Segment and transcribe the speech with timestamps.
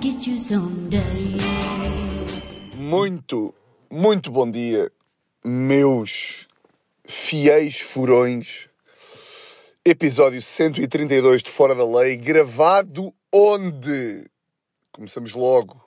[0.00, 1.00] get you someday.
[2.74, 3.54] Muito,
[3.90, 4.90] muito bom dia,
[5.44, 6.46] meus
[7.04, 8.68] fiéis furões.
[9.84, 14.24] Episódio 132 de Fora da Lei, gravado onde?
[14.92, 15.82] Começamos logo.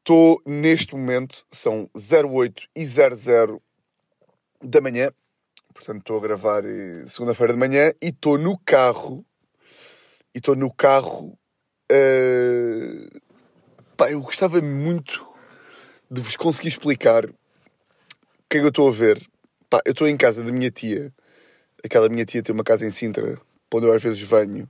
[0.00, 3.62] Estou neste momento, são 08 e 00
[4.60, 5.10] da manhã,
[5.72, 9.24] portanto estou a gravar eh, segunda-feira de manhã e estou no carro.
[10.34, 11.38] E estou no carro.
[11.90, 13.20] Eh,
[13.96, 15.24] Pá, eu gostava muito
[16.10, 17.34] de vos conseguir explicar o
[18.50, 19.24] que é que eu estou a ver.
[19.70, 21.14] Pá, eu estou em casa da minha tia.
[21.84, 23.40] Aquela minha tia tem uma casa em Sintra,
[23.72, 24.68] onde eu às vezes venho.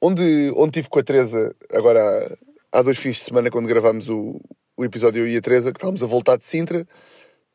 [0.00, 2.38] Onde, onde estive com a Teresa, agora
[2.72, 4.40] há, há dois fins de semana, quando gravámos o,
[4.76, 6.86] o episódio, eu e a Teresa, que estávamos a voltar de Sintra.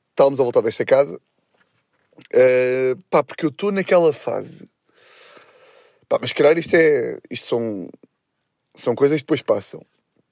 [0.10, 1.20] Estávamos a voltar desta casa.
[2.34, 4.70] Uh, pá, porque eu estou naquela fase.
[6.10, 7.18] Pá, mas calhar isto é.
[7.30, 7.90] Isto são,
[8.76, 9.82] são coisas que depois passam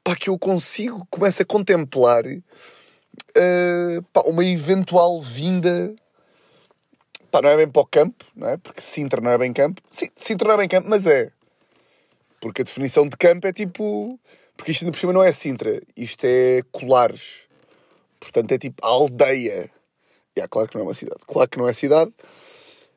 [0.04, 5.96] pá, que eu consigo, começo a contemplar uh, pá, uma eventual vinda.
[7.32, 8.58] Pá, não é bem para o campo, não é?
[8.58, 9.82] Porque Sintra não é bem campo.
[9.90, 11.32] Sim, Sintra não é bem campo, mas é.
[12.40, 14.20] Porque a definição de campo é tipo.
[14.56, 17.48] Porque isto ainda por cima não é Sintra, isto é Colares.
[18.20, 19.72] Portanto é tipo aldeia.
[20.36, 21.22] E é claro que não é uma cidade.
[21.26, 22.12] Claro que não é cidade.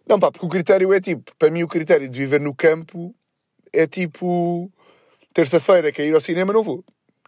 [0.07, 1.35] Não, pá, porque o critério é tipo.
[1.37, 3.15] Para mim, o critério de viver no campo
[3.73, 4.71] é tipo.
[5.37, 6.83] Terça-feira quer ir ao cinema, não vou.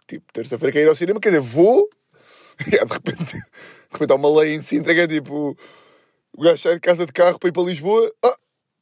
[0.07, 1.87] Tipo, terça-feira quer ir ao cinema, quer dizer, vou.
[2.67, 3.41] E é, de repente, de
[3.93, 5.55] repente há uma lei em Sintra que é tipo.
[6.35, 8.11] O gajo sai de casa de carro para ir para Lisboa.
[8.25, 8.35] Ah,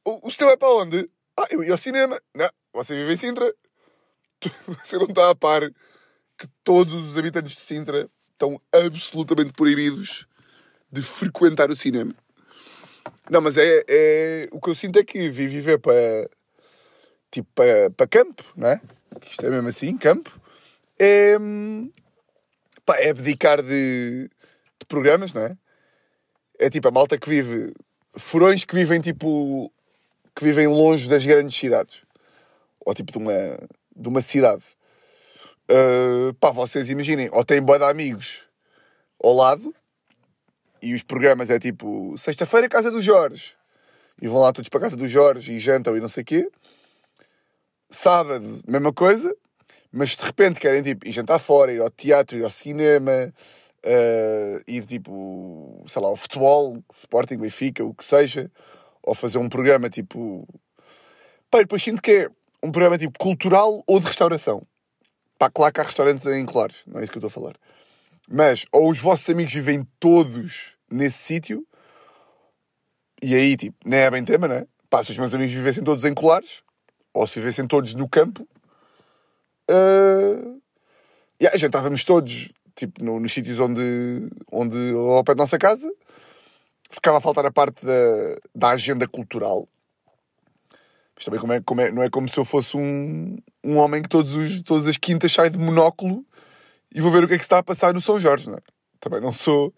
[0.05, 1.09] o, o vai para onde?
[1.37, 2.19] Ah, eu ia ao cinema.
[2.33, 3.53] Não, você vive em Sintra.
[4.83, 5.69] Você não está a par
[6.37, 10.25] que todos os habitantes de Sintra estão absolutamente proibidos
[10.91, 12.15] de frequentar o cinema.
[13.29, 16.29] Não, mas é, é o que eu sinto é que vi viver para
[17.29, 18.81] tipo para, para campo, não é?
[19.21, 20.39] Que isto é mesmo assim, campo.
[20.99, 21.37] É,
[22.85, 24.29] pá, é abdicar de,
[24.79, 25.57] de programas, não é?
[26.59, 27.73] É tipo a malta que vive
[28.15, 29.71] furões que vivem tipo
[30.35, 32.01] que vivem longe das grandes cidades
[32.79, 33.33] ou tipo de uma
[33.95, 34.63] de uma cidade.
[35.69, 38.43] Uh, pá, vocês imaginem, ou têm boa de amigos
[39.21, 39.75] ao lado
[40.81, 43.53] e os programas é tipo sexta-feira casa do Jorge
[44.21, 46.25] e vão lá todos para a casa do Jorge e jantam e não sei o
[46.25, 46.49] quê.
[47.89, 49.35] Sábado, mesma coisa,
[49.91, 53.33] mas de repente querem tipo ir jantar fora, ir ao teatro, ir ao cinema,
[53.85, 58.51] uh, ir tipo, sei lá, ao futebol, Sporting, Benfica, o que seja,
[59.01, 60.47] ou fazer um programa tipo.
[61.53, 62.29] E depois sinto que é
[62.61, 64.61] um programa tipo cultural ou de restauração.
[65.39, 67.55] Pá, claro que há restaurantes em Colares, não é isso que eu estou a falar.
[68.29, 71.65] Mas, ou os vossos amigos vivem todos nesse sítio,
[73.21, 74.67] e aí, tipo, nem é bem tema, não é?
[74.89, 76.61] Pá, se os meus amigos vivessem todos em Colares,
[77.13, 78.47] ou se vivessem todos no campo,
[79.69, 80.61] uh,
[81.41, 85.91] yeah, jantávamos todos, tipo, no, nos sítios onde, onde, ao pé da nossa casa,
[86.89, 89.67] ficava a faltar a parte da, da agenda cultural.
[91.15, 94.01] Mas também como é, como é, não é como se eu fosse um, um homem
[94.01, 96.23] que todos os, todas as quintas sai de monóculo
[96.93, 98.61] e vou ver o que é que está a passar no São Jorge, não é?
[98.99, 99.73] Também não sou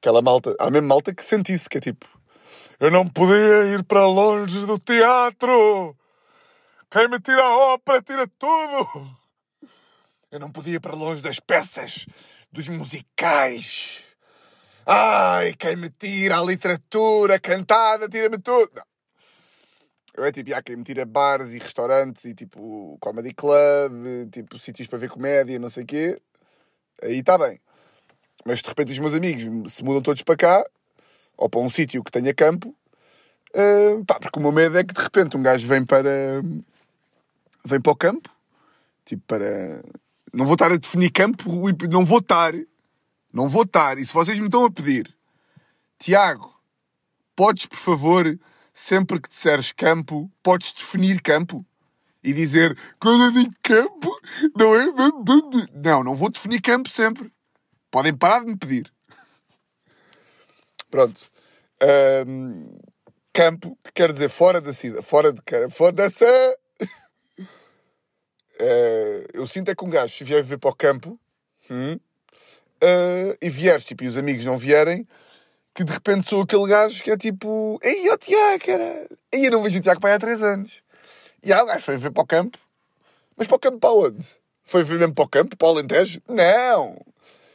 [0.00, 0.54] aquela malta.
[0.58, 2.06] Há mesmo malta que sente isso, que é tipo...
[2.80, 5.96] Eu não podia ir para longe do teatro!
[6.92, 9.16] Quem me tira a ópera, tira tudo!
[10.30, 12.04] Eu não podia ir para longe das peças,
[12.52, 14.02] dos musicais.
[14.84, 18.70] Ai, quem me tira a literatura cantada, tira-me tudo.
[18.76, 18.82] Não.
[20.14, 24.58] Eu é tipo, há quem me tira bares e restaurantes e tipo comedy club, tipo
[24.58, 26.20] sítios para ver comédia, não sei o quê.
[27.02, 27.58] Aí está bem.
[28.44, 30.62] Mas de repente os meus amigos se mudam todos para cá,
[31.38, 32.68] ou para um sítio que tenha campo,
[33.54, 36.42] uh, pá, porque o meu medo é que de repente um gajo vem para.
[37.64, 38.30] Vem para o campo,
[39.04, 39.82] tipo para.
[40.32, 41.44] Não vou estar a definir campo,
[41.88, 42.52] não vou estar.
[43.32, 43.98] Não vou estar.
[43.98, 45.14] E se vocês me estão a pedir,
[45.98, 46.54] Tiago,
[47.34, 48.38] podes por favor
[48.72, 51.64] sempre que disseres campo, podes definir campo
[52.22, 54.20] e dizer quando eu digo campo,
[54.56, 54.86] não é?
[55.74, 57.32] Não, não vou definir campo sempre.
[57.90, 58.92] Podem parar de me pedir.
[60.90, 61.20] Pronto.
[62.26, 62.78] Um,
[63.32, 65.40] campo, que quer dizer fora da cidade, fora de
[65.70, 66.26] fora dessa.
[68.62, 71.18] Uh, eu sinto é que um gajo, se vier viver para o campo
[71.68, 75.04] hum, uh, e vieres, tipo, e os amigos não vierem,
[75.74, 79.50] que de repente sou aquele gajo que é tipo, ei, ó Tiago, cara, ei, eu
[79.50, 80.80] não vejo o Tiago aí há 3 anos.
[81.42, 82.56] E aí o gajo foi ver para o campo,
[83.36, 84.24] mas para o campo para onde?
[84.62, 86.22] Foi ver mesmo para o campo, para o Alentejo?
[86.28, 87.04] Não!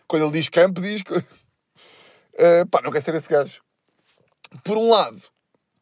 [0.10, 1.02] Quando ele diz campo, diz.
[1.04, 3.62] Uh, pá, não quer ser esse gajo.
[4.62, 5.22] Por um lado,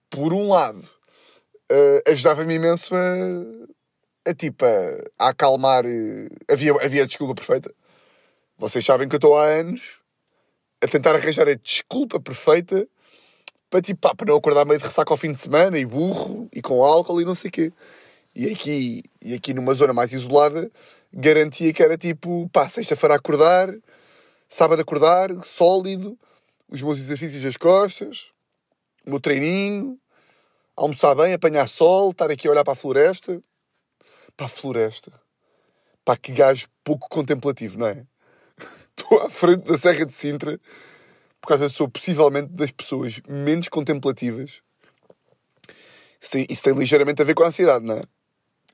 [0.08, 0.88] por um lado,
[1.72, 3.00] uh, ajudava-me imenso a,
[4.26, 5.86] a tipo a, acalmar.
[5.86, 7.74] eh, Havia, havia a desculpa perfeita.
[8.58, 10.00] Vocês sabem que eu estou há anos
[10.84, 12.88] a tentar arranjar a desculpa perfeita
[13.70, 16.48] para tipo, pá, para não acordar meio de ressaca ao fim de semana e burro
[16.54, 17.74] e com álcool e não sei o quê.
[18.34, 20.70] E aqui, e aqui numa zona mais isolada,
[21.12, 23.74] garantia que era tipo, pá, sexta-feira acordar,
[24.48, 26.18] sábado acordar, sólido,
[26.70, 28.28] os meus exercícios das costas,
[29.06, 29.98] o meu treininho,
[30.76, 33.42] almoçar bem, apanhar sol, estar aqui a olhar para a floresta.
[34.36, 35.12] Para a floresta.
[36.04, 38.06] Pá, que gajo pouco contemplativo, não é?
[38.98, 40.60] Estou à frente da Serra de Sintra
[41.46, 44.62] por causa sou possivelmente das pessoas menos contemplativas.
[46.20, 48.04] Isso tem, isso tem ligeiramente a ver com a ansiedade, não é?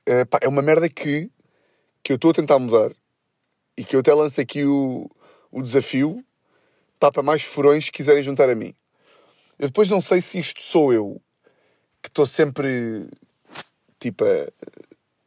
[0.06, 1.30] É, pá, é uma merda que,
[2.02, 2.90] que eu estou a tentar mudar
[3.76, 5.06] e que eu até lanço aqui o,
[5.50, 6.24] o desafio
[6.98, 8.74] pá, para mais furões que quiserem juntar a mim.
[9.58, 11.20] Eu depois não sei se isto sou eu
[12.02, 13.06] que estou sempre
[14.00, 14.48] tipo a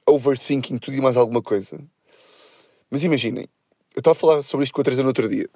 [0.08, 1.80] overthinking tudo e mais alguma coisa.
[2.90, 3.46] Mas imaginem,
[3.96, 5.50] eu estava a falar sobre isto com a Teresa no outro dia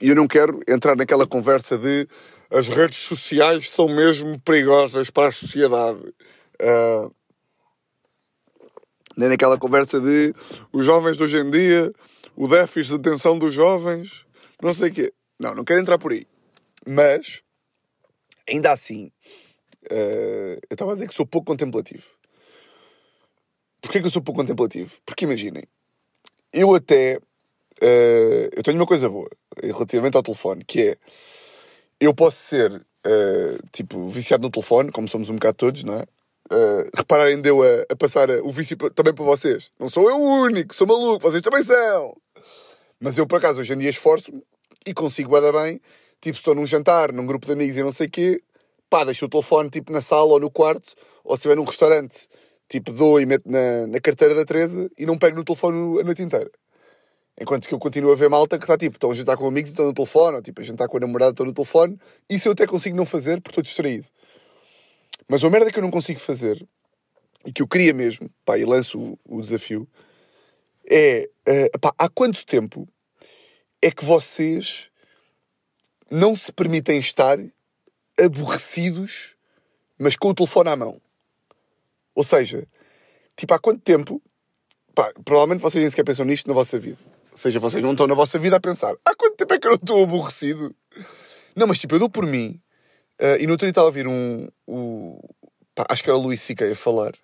[0.00, 2.08] e eu não quero entrar naquela conversa de
[2.50, 6.00] as redes sociais são mesmo perigosas para a sociedade.
[6.60, 7.10] Ah,
[9.16, 10.34] nem naquela conversa de
[10.72, 11.92] os jovens de hoje em dia,
[12.34, 14.24] o déficit de atenção dos jovens,
[14.62, 15.12] não sei o quê.
[15.38, 16.26] Não, não quero entrar por aí.
[16.86, 17.42] Mas,
[18.48, 19.10] ainda assim,
[19.90, 22.04] eh, eu estava a dizer que sou pouco contemplativo.
[23.80, 24.98] Porquê que eu sou pouco contemplativo?
[25.04, 25.64] Porque imaginem,
[26.52, 27.18] eu até.
[27.80, 29.28] eh, eu tenho uma coisa boa
[29.62, 30.96] relativamente ao telefone, que é.
[31.98, 36.04] Eu posso ser, eh, tipo, viciado no telefone, como somos um bocado todos, não é?
[36.52, 39.70] Uh, repararem, deu a, a passar o vício também para vocês.
[39.78, 42.16] Não sou eu o único, sou maluco, vocês também são.
[42.98, 44.42] Mas eu, por acaso, hoje em dia esforço-me
[44.84, 45.80] e consigo bada bem.
[46.20, 48.42] Tipo, estou num jantar, num grupo de amigos e não sei o quê,
[48.90, 50.92] pá, deixo o telefone tipo na sala ou no quarto,
[51.22, 52.28] ou se estiver num restaurante,
[52.70, 56.04] tipo, dou e meto na, na carteira da Teresa e não pego no telefone a
[56.04, 56.50] noite inteira.
[57.38, 59.70] Enquanto que eu continuo a ver malta que está tipo, estão a jantar com amigos
[59.70, 61.98] e estão no telefone, ou tipo, a jantar com a namorada e estão no telefone.
[62.28, 64.06] Isso eu até consigo não fazer porque estou distraído.
[65.26, 66.64] Mas uma merda que eu não consigo fazer
[67.44, 69.88] e que eu queria mesmo, pá, e lanço o, o desafio,
[70.88, 72.86] é eh, pá, há quanto tempo
[73.82, 74.88] é que vocês
[76.10, 77.38] não se permitem estar
[78.18, 79.34] aborrecidos,
[79.98, 81.00] mas com o telefone à mão?
[82.20, 82.68] Ou seja,
[83.34, 84.20] tipo, há quanto tempo,
[84.94, 86.98] pá, provavelmente vocês nem sequer pensam nisto na vossa vida.
[87.32, 89.66] Ou seja, vocês não estão na vossa vida a pensar, há quanto tempo é que
[89.66, 90.74] eu não estou aborrecido?
[91.56, 92.60] Não, mas tipo, eu dou por mim,
[93.18, 95.18] eh, e no outro dia estava a ouvir um, o,
[95.74, 96.70] pá, acho que era o Luís C.K.
[96.72, 97.14] a falar,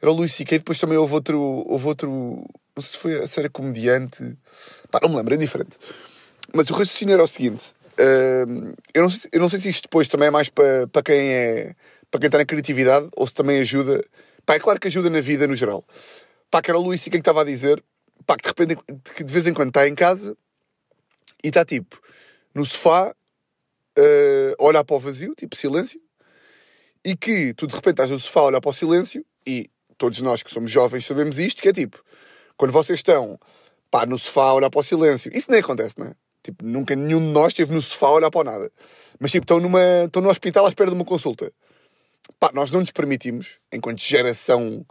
[0.00, 0.58] era o Luís C.K.
[0.58, 4.38] depois também houve outro, houve outro, não sei se foi a série comediante,
[4.92, 5.76] pá, não me lembro, é diferente.
[6.54, 7.74] Mas o raciocínio era o seguinte,
[8.46, 11.02] hum, eu, não sei, se- eu não sei se isto depois também é mais para
[11.04, 11.74] quem é,
[12.14, 14.00] para quem está na criatividade, ou se também ajuda,
[14.46, 15.84] pá, é claro que ajuda na vida no geral.
[16.48, 17.18] Pá, que era o Luís C.K.
[17.18, 17.82] que estava a dizer,
[18.24, 18.76] pá, que de repente,
[19.16, 20.36] que de vez em quando está em casa
[21.42, 22.00] e está tipo,
[22.54, 23.12] no sofá,
[23.98, 26.00] a olhar para o vazio, tipo silêncio,
[27.04, 29.68] e que tu de repente estás no sofá a olhar para o silêncio, e
[29.98, 32.00] todos nós que somos jovens sabemos isto, que é tipo,
[32.56, 33.40] quando vocês estão
[33.90, 36.14] pá, no sofá a olhar para o silêncio, isso nem acontece, não é?
[36.44, 38.72] Tipo, nunca nenhum de nós esteve no sofá a olhar para o nada.
[39.18, 41.52] Mas tipo, estão, numa, estão no hospital à espera de uma consulta.
[42.38, 44.84] Pá, nós não nos permitimos, enquanto geração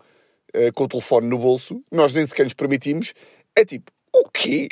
[0.53, 3.13] eh, com o telefone no bolso, nós nem sequer nos permitimos,
[3.55, 4.69] é tipo, o quê?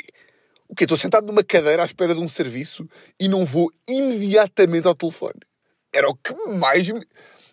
[0.68, 0.84] O quê?
[0.84, 2.88] Estou sentado numa cadeira à espera de um serviço
[3.18, 5.40] e não vou imediatamente ao telefone.
[5.92, 7.04] Era o que mais me...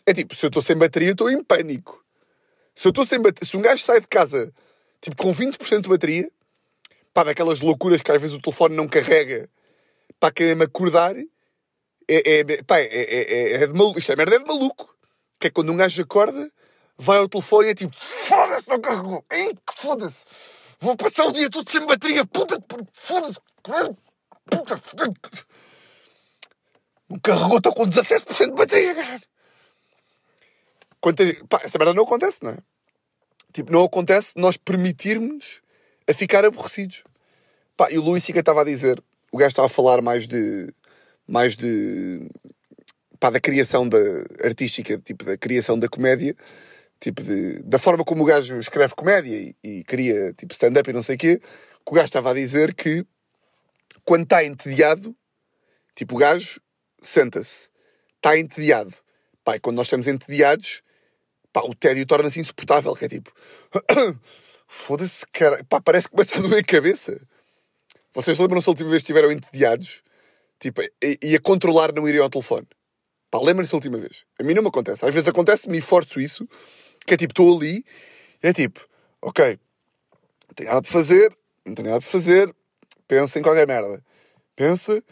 [0.06, 2.04] É tipo, se eu estou sem bateria, estou em pânico.
[2.75, 3.50] Se eu estou sem bateria...
[3.50, 4.54] Se um gajo sai de casa,
[5.01, 6.32] tipo, com 20% de bateria,
[7.13, 9.50] pá, daquelas loucuras que às vezes o telefone não carrega,
[10.20, 11.16] para querer-me acordar,
[12.08, 14.00] é, é, pá, é, é, é, é de maluco.
[14.00, 14.96] Isto é merda, é de maluco.
[15.39, 16.51] Que é quando um gajo acorda,
[16.98, 19.25] vai ao telefone e é tipo, foda-se, não carregou.
[19.31, 20.25] Ei, foda-se.
[20.79, 22.25] Vou passar o dia todo sem bateria.
[22.25, 22.62] Puta,
[22.93, 23.39] foda-se.
[24.50, 25.46] Puta, foda-se.
[27.10, 29.22] Não carregou, estou com 17% de bateria, caralho.
[31.01, 32.58] Quanto a- pá, essa merda não acontece, não é?
[33.53, 35.62] Tipo, não acontece nós permitirmos
[36.08, 37.03] a ficar aborrecidos.
[37.77, 40.72] Pá, e o Luís Sica estava a dizer, o gajo estava a falar mais de.
[41.27, 42.29] mais de.
[43.20, 43.98] Pá, da criação da,
[44.44, 46.36] artística, tipo, da criação da comédia,
[47.00, 50.94] tipo, de, da forma como o gajo escreve comédia e, e cria, tipo, stand-up e
[50.94, 53.06] não sei o quê, que o gajo estava a dizer que
[54.06, 55.16] quando está entediado,
[55.96, 56.62] tipo, o gajo
[57.02, 57.70] senta-se,
[58.16, 58.94] está entediado.
[59.44, 60.82] Pá, e quando nós estamos entediados,
[61.52, 63.32] pá, o tédio torna-se insuportável, que é tipo,
[64.68, 67.20] foda-se, cara, pá, parece que começa a doer a cabeça.
[68.14, 70.02] Vocês lembram-se a última vez que estiveram entediados?
[70.60, 72.68] Tipo, e, e a controlar não irem ao telefone?
[73.31, 74.25] Pá, lembrem-se a última vez.
[74.39, 75.05] A mim não me acontece.
[75.05, 76.48] Às vezes acontece-me e forço isso,
[77.05, 77.83] que é tipo, estou ali
[78.43, 78.81] É tipo,
[79.21, 79.59] ok,
[80.48, 82.55] não tenho nada para fazer, não tenho nada para fazer,
[83.07, 84.03] pensa em qualquer merda.
[84.55, 85.03] Pensa,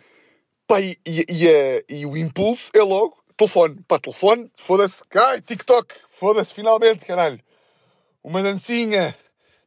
[0.68, 3.78] pá, e, e, e, é- e o impulso é logo telefone.
[3.88, 7.40] Pá, telefone, foda-se, ai, TikTok, foda-se, finalmente, caralho.
[8.24, 9.18] Uma dancinha.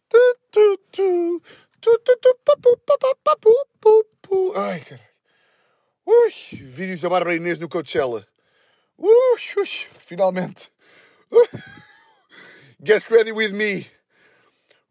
[0.09, 0.19] Tu,
[0.53, 1.43] tu, tu,
[1.81, 4.53] tu, tu, tu, pa, pu, pa, pa, pa, pu, pu, pu.
[4.57, 5.09] Ai, caralho.
[6.07, 8.27] Ui, vídeos da Bárbara Inês no Coachella.
[9.01, 9.67] Ui, ui,
[9.99, 10.71] finalmente.
[12.85, 13.87] Get ready with me.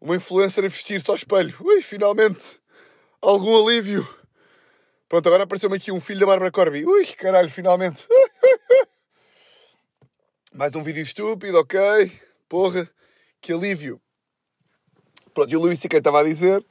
[0.00, 1.56] Uma influencer a vestir-se ao espelho.
[1.60, 2.60] Ui, finalmente.
[3.22, 4.06] Algum alívio.
[5.08, 6.84] Pronto, agora apareceu-me aqui um filho da Bárbara Corby.
[6.84, 8.06] Ui, caralho, finalmente.
[10.52, 11.78] Mais um vídeo estúpido, ok.
[12.48, 12.90] Porra,
[13.40, 14.00] que alívio.
[15.32, 15.98] Pronto, e o Luís C.K.
[15.98, 16.64] estava a dizer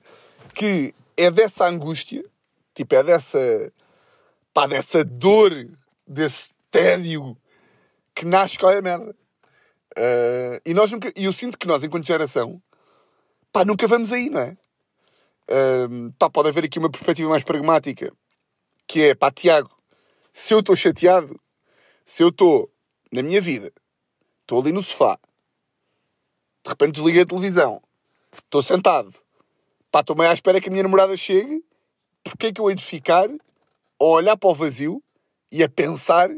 [0.54, 2.26] que é dessa angústia,
[2.74, 3.72] tipo, é dessa,
[4.54, 5.52] pá, dessa dor,
[6.06, 7.38] desse tédio
[8.16, 9.16] que nasce é a merda.
[9.96, 12.62] Ah, e nós nunca, e eu sinto que nós, enquanto geração,
[13.52, 14.58] pá, nunca vamos aí, não é?
[15.50, 18.14] Ah, pá, pode haver aqui uma perspectiva mais pragmática,
[18.88, 19.72] que é, pá, Tiago,
[20.34, 21.40] se eu estou chateado,
[22.06, 22.72] se eu estou
[23.12, 23.72] na minha vida,
[24.42, 25.20] estou ali no sofá,
[26.64, 27.82] de repente desliguei a televisão,
[28.32, 29.14] estou sentado,
[29.92, 31.64] pá, estou meio à espera que a minha namorada chegue,
[32.24, 35.04] porque é que eu hei de ficar a olhar para o vazio
[35.52, 36.30] e a pensar,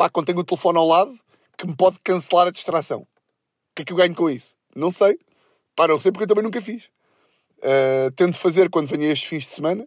[0.00, 1.20] pá, quando tenho o telefone ao lado,
[1.58, 3.00] que me pode cancelar a distração?
[3.00, 3.06] O
[3.74, 4.56] que é que eu ganho com isso?
[4.74, 5.18] Não sei.
[5.76, 6.84] Pá, não sei porque eu também nunca fiz.
[7.58, 9.86] Uh, tento fazer quando venho estes fins de semana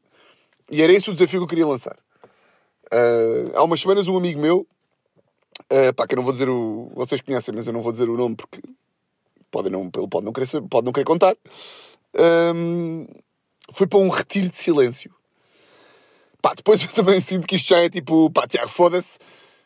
[0.70, 1.98] e era esse o desafio que eu queria lançar.
[2.94, 4.68] Uh, há umas semanas um amigo meu,
[5.72, 6.92] uh, pá, que eu não vou dizer o.
[6.94, 8.62] Vocês conhecem, mas eu não vou dizer o nome porque
[9.50, 11.36] pode não, ele pode não querer, saber- pode não querer contar.
[12.54, 13.08] Um,
[13.72, 15.12] foi para um retiro de silêncio.
[16.40, 19.18] Pá, depois eu também sinto que isto já é tipo, pá, Tiago, foda-se.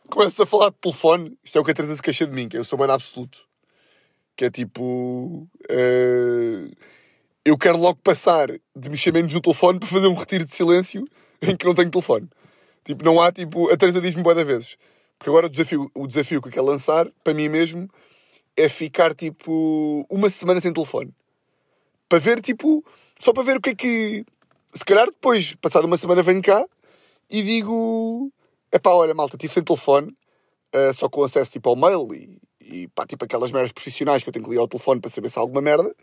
[0.09, 1.37] Começas a falar de telefone.
[1.43, 3.41] Isto é o que a Teresa se queixa de mim, que eu sou bem absoluto.
[4.35, 5.47] Que é tipo.
[5.69, 6.69] eh,
[7.43, 11.05] eu quero logo passar de mexer menos no telefone para fazer um retiro de silêncio
[11.41, 12.29] em que não tenho telefone.
[12.85, 13.69] Tipo, não há tipo.
[13.69, 14.77] A Teresa diz-me boa da vezes.
[15.19, 17.89] Porque agora o desafio, o desafio que eu quero lançar, para mim mesmo,
[18.55, 21.13] é ficar tipo uma semana sem telefone.
[22.07, 22.85] Para ver, tipo,
[23.19, 24.25] só para ver o que é que.
[24.73, 26.65] Se calhar depois, passado uma semana, venho cá
[27.29, 28.31] e digo:
[28.71, 30.15] epá, olha, malta, estive sem telefone,
[30.71, 34.29] eh, só com acesso tipo ao mail e, e pá, tipo aquelas merdas profissionais que
[34.29, 35.95] eu tenho que ligar ao telefone para saber se há alguma merda.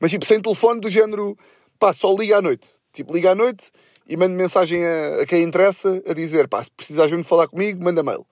[0.00, 1.36] Mas tipo, sem telefone, do género,
[1.78, 2.68] pá, só liga à noite.
[2.92, 3.70] Tipo, liga à noite
[4.08, 7.82] e mando mensagem a, a quem interessa a dizer, pá, se precisares mesmo falar comigo,
[7.82, 8.26] manda mail.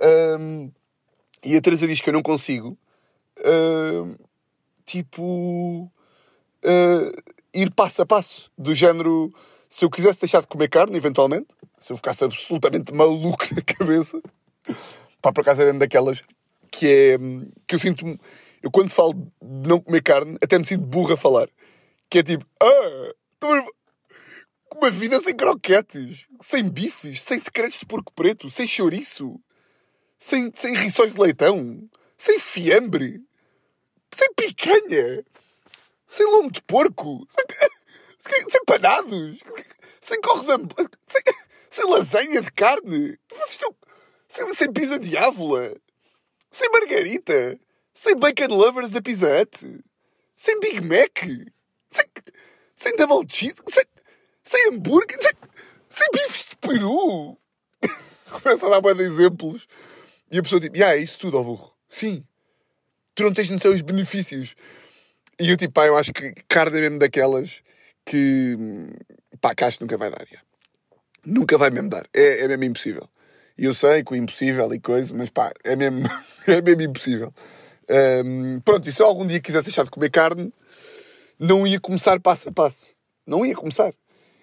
[0.00, 0.70] Ahm,
[1.44, 2.76] e a Teresa diz que eu não consigo,
[3.44, 4.14] ahm,
[4.84, 5.90] tipo,
[6.64, 7.12] ah,
[7.54, 9.32] ir passo a passo, do género,
[9.68, 11.48] se eu quisesse deixar de comer carne, eventualmente,
[11.78, 14.20] se eu ficasse absolutamente maluco na cabeça,
[15.22, 16.22] pá, por acaso mesmo daquelas
[16.70, 17.18] que é,
[17.66, 18.04] que eu sinto,
[18.62, 21.48] eu quando falo de não comer carne, até me sinto burro a falar,
[22.10, 23.12] que é tipo, ah,
[23.44, 23.66] a-
[24.76, 29.40] uma vida sem croquetes, sem bifes, sem secretos de porco preto, sem chouriço,
[30.18, 33.20] sem, sem rissóis de leitão, sem fiambre,
[34.12, 35.24] sem picanha,
[36.06, 37.68] sem lombo de porco, sem,
[38.18, 39.40] sem, panados,
[40.00, 40.18] sem
[40.52, 40.72] amb-
[41.06, 41.22] sem,
[41.70, 43.74] sem lasanha de carne, Vocês estão-
[44.28, 45.76] sem, sem pizza de ávola,
[46.50, 47.58] sem margarita,
[47.94, 49.80] sem bacon lovers da Pizza Hut,
[50.36, 51.18] sem Big Mac,
[51.90, 52.04] sem,
[52.74, 53.84] sem double cheese, sem,
[54.42, 55.32] sem hambúrguer, sem,
[55.90, 57.36] sem bifes de peru.
[58.42, 59.66] Começa a dar bué de exemplos.
[60.30, 61.72] E a pessoa tipo, ah, é isso tudo, ó burro.
[61.88, 62.22] Sim.
[63.14, 64.54] Tu não tens noção dos benefícios.
[65.40, 67.62] E eu tipo, pá, eu acho que carne é mesmo daquelas
[68.08, 68.56] que,
[69.40, 70.26] pá, que acho que nunca vai dar.
[70.30, 70.40] já.
[71.26, 72.06] Nunca vai mesmo dar.
[72.14, 73.06] É, é mesmo impossível.
[73.56, 76.08] E eu sei que o impossível e coisa, mas pá, é mesmo,
[76.48, 77.34] é mesmo impossível.
[77.90, 80.52] Ahm, pronto, e se eu algum dia quisesse deixar de comer carne,
[81.38, 82.94] não ia começar passo a passo.
[83.26, 83.92] Não ia começar.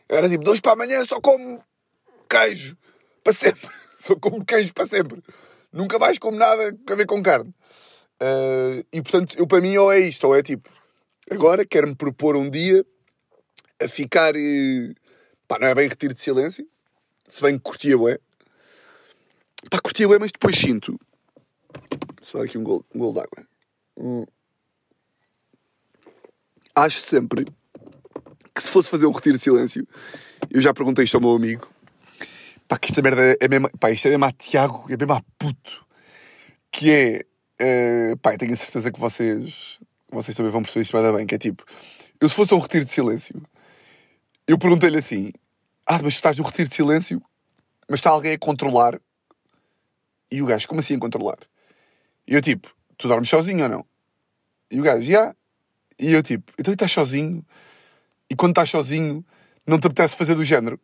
[0.07, 1.63] Era tipo, dois para amanhã só como
[2.29, 2.77] queijo.
[3.23, 3.69] Para sempre.
[3.97, 5.23] Só como queijo para sempre.
[5.71, 7.55] Nunca mais como nada a ver com carne.
[8.19, 10.69] Ah, e portanto, eu para mim ou é isto, ou é tipo,
[11.31, 12.85] agora quero-me propor um dia
[13.81, 14.35] a ficar.
[14.35, 14.93] eh,
[15.47, 16.67] Pá, não é bem retiro de silêncio.
[17.27, 18.17] Se bem que curtia bué.
[19.69, 20.99] Pá, curtia bué, mas depois sinto.
[22.21, 23.47] Só aqui um gol, um gol d'água.
[23.97, 24.25] Hum.
[26.75, 27.45] Acho sempre
[28.53, 29.87] que se fosse fazer um retiro de silêncio,
[30.49, 31.69] eu já perguntei isto ao meu amigo.
[32.67, 33.69] Pá, que esta merda é mesmo.
[33.79, 35.85] Pá, isto é mesmo a Tiago, é mesmo a puto.
[36.71, 37.21] Que é.
[37.59, 39.79] eh, pá, tenho a certeza que vocês.
[40.09, 41.27] Vocês também vão perceber isto bem.
[41.27, 41.63] Que é tipo.
[42.19, 43.41] Eu se fosse um retiro de silêncio,
[44.47, 45.31] eu perguntei-lhe assim:
[45.85, 47.21] Ah, mas estás no retiro de silêncio,
[47.89, 48.99] mas está alguém a controlar?
[50.31, 51.37] E o gajo, como assim a controlar?
[52.27, 53.85] E eu tipo: Tu dormes sozinho ou não?
[54.71, 55.35] E o gajo, já.
[55.99, 57.45] E eu tipo, então estás sozinho?
[58.29, 59.25] E quando estás sozinho,
[59.65, 60.79] não te apetece fazer do género?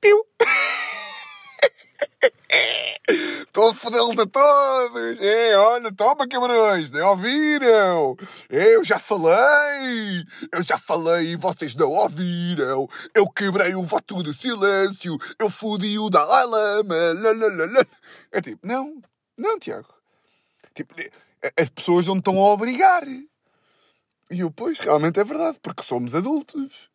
[0.00, 0.26] Piu!
[3.54, 5.20] Estou a fodê-los a todos!
[5.20, 8.16] É, olha, toma camarões, nem ouviram!
[8.50, 10.24] Eu já falei!
[10.50, 12.88] Eu já falei e vocês não ouviram!
[13.14, 15.16] Eu quebrei o voto de silêncio!
[15.38, 16.96] Eu fodi o Dalai Lama!
[16.96, 17.86] Lalalala.
[18.32, 19.00] É tipo, não,
[19.38, 19.94] não, Tiago.
[20.74, 20.92] Tipo,
[21.56, 23.06] as pessoas não estão a obrigar.
[23.06, 23.28] E
[24.32, 26.90] eu, pois, realmente é verdade, porque somos adultos.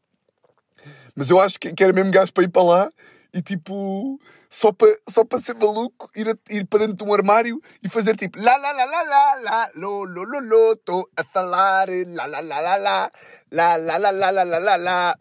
[1.16, 2.92] Mas eu acho que era mesmo gajo para ir para lá
[3.33, 4.19] e tipo,
[4.50, 8.15] só para só para ser maluco, ir, ir para dentro de um armário e fazer
[8.15, 12.25] tipo lá lá lá lá lá lá lo lo lo lo estou a falar lá
[12.25, 13.12] lá lá lá lá
[13.51, 15.19] lá lá lá lá lá lá lá lá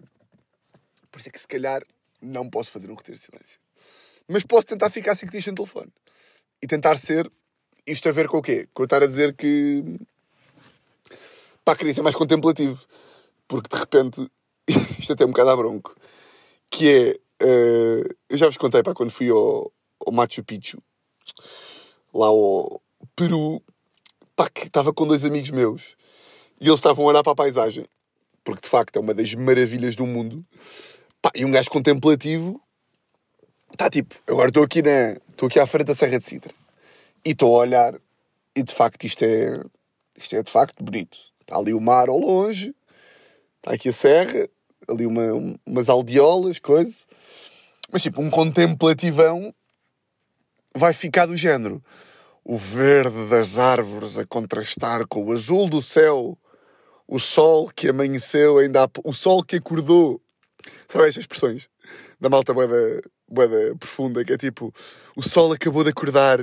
[1.10, 1.82] por isso é que se calhar
[2.22, 3.60] não posso fazer um roteiro de silêncio
[4.26, 5.92] mas posso tentar ficar cinco dias sem telefone
[6.62, 7.30] e tentar ser
[7.86, 8.68] isto a ver com o quê?
[8.72, 9.84] com eu estar a dizer que
[11.62, 12.82] pá, queria ser mais contemplativo
[13.46, 14.30] porque de repente
[14.98, 15.94] isto até é um bocado a bronco
[16.70, 19.72] que é Uh, eu já vos contei para quando fui ao,
[20.04, 20.82] ao, Machu Picchu,
[22.12, 22.82] lá ao
[23.14, 23.62] Peru,
[24.34, 25.96] pá, que estava com dois amigos meus
[26.60, 27.86] e eles estavam a olhar para a paisagem,
[28.42, 30.44] porque de facto é uma das maravilhas do mundo.
[31.22, 32.60] Pá, e um gajo contemplativo
[33.72, 36.52] está tipo, agora estou aqui, na, estou aqui à frente da Serra de Sintra
[37.24, 37.94] e estou a olhar
[38.56, 39.62] e de facto isto é,
[40.16, 41.18] isto é de facto bonito.
[41.40, 42.74] Está ali o mar ao longe,
[43.58, 44.48] está aqui a serra,
[44.88, 47.07] ali uma, umas aldeolas, coisa.
[47.90, 49.54] Mas tipo, um contemplativão
[50.74, 51.82] vai ficar do género.
[52.44, 56.38] O verde das árvores a contrastar com o azul do céu,
[57.06, 58.90] o sol que amanheceu, ainda há...
[59.04, 60.20] o sol que acordou.
[60.86, 61.68] Sabe estas expressões?
[62.20, 64.72] Da malta boeda, boeda profunda, que é tipo,
[65.16, 66.40] o sol acabou de acordar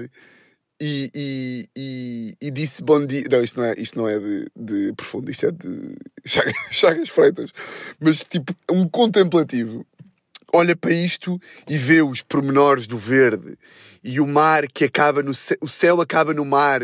[0.80, 3.24] e, e, e, e, disse bom dia.
[3.31, 7.10] Não, isto não é, isto não é de, de profundo, isto é de Chagas, Chagas
[7.10, 7.51] Freitas.
[8.00, 9.86] Mas tipo, um contemplativo
[10.55, 13.57] olha para isto e vê os pormenores do verde.
[14.03, 16.81] E o mar que acaba no céu, o céu acaba no mar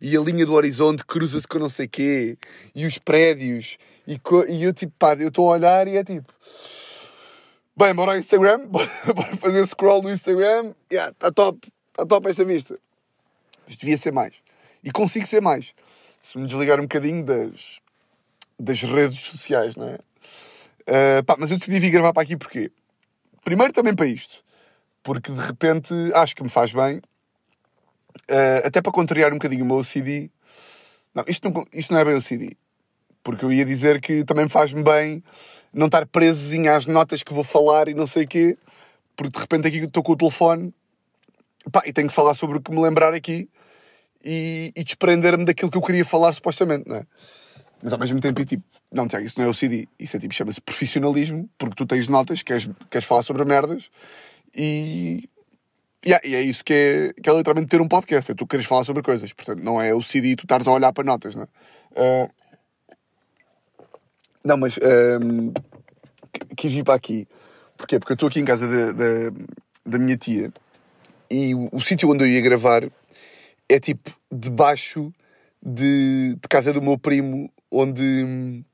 [0.00, 2.36] e a linha do horizonte cruza-se com não sei quê.
[2.74, 6.32] E os prédios e, e eu tipo, pá, eu estou a olhar e é tipo
[7.76, 10.74] bem, bora ao Instagram bora, fazer scroll no Instagram.
[10.92, 12.78] Yeah, está top, está top esta vista.
[13.68, 14.34] Isto devia ser mais.
[14.82, 15.74] E consigo ser mais.
[16.20, 17.80] Se me desligar um bocadinho das
[18.58, 19.98] das redes sociais, não é?
[20.82, 22.70] Uh, pá, mas eu decidi vir gravar para aqui porquê?
[23.44, 24.42] Primeiro também para isto,
[25.02, 26.98] porque de repente acho que me faz bem,
[28.30, 30.30] uh, até para contrariar um bocadinho o meu OCD.
[31.14, 32.56] Não, isto não, isto não é bem OCD,
[33.22, 35.22] porque eu ia dizer que também faz-me bem
[35.72, 38.56] não estar presozinho às notas que vou falar e não sei o quê,
[39.16, 40.72] porque de repente aqui estou com o telefone
[41.70, 43.48] pá, e tenho que falar sobre o que me lembrar aqui
[44.24, 47.06] e, e desprender-me daquilo que eu queria falar supostamente, não é?
[47.82, 49.88] Mas ao mesmo tempo, e tipo, não, Tiago, isso não é o CD.
[49.98, 53.90] Isso é tipo, chama-se profissionalismo, porque tu tens notas, queres, queres falar sobre merdas
[54.54, 55.28] e.
[56.04, 58.66] Yeah, e é isso que é, que é literalmente ter um podcast, é tu queres
[58.66, 59.32] falar sobre coisas.
[59.32, 61.46] Portanto, não é o CD e tu estares a olhar para notas, não é?
[61.92, 62.30] Uh...
[64.44, 65.52] Não, mas um,
[66.56, 67.28] quis vir para aqui.
[67.76, 68.00] Porquê?
[68.00, 69.30] Porque eu estou aqui em casa da, da,
[69.86, 70.52] da minha tia
[71.30, 72.82] e o, o sítio onde eu ia gravar
[73.68, 75.12] é tipo debaixo
[75.64, 78.64] de, de casa do meu primo onde,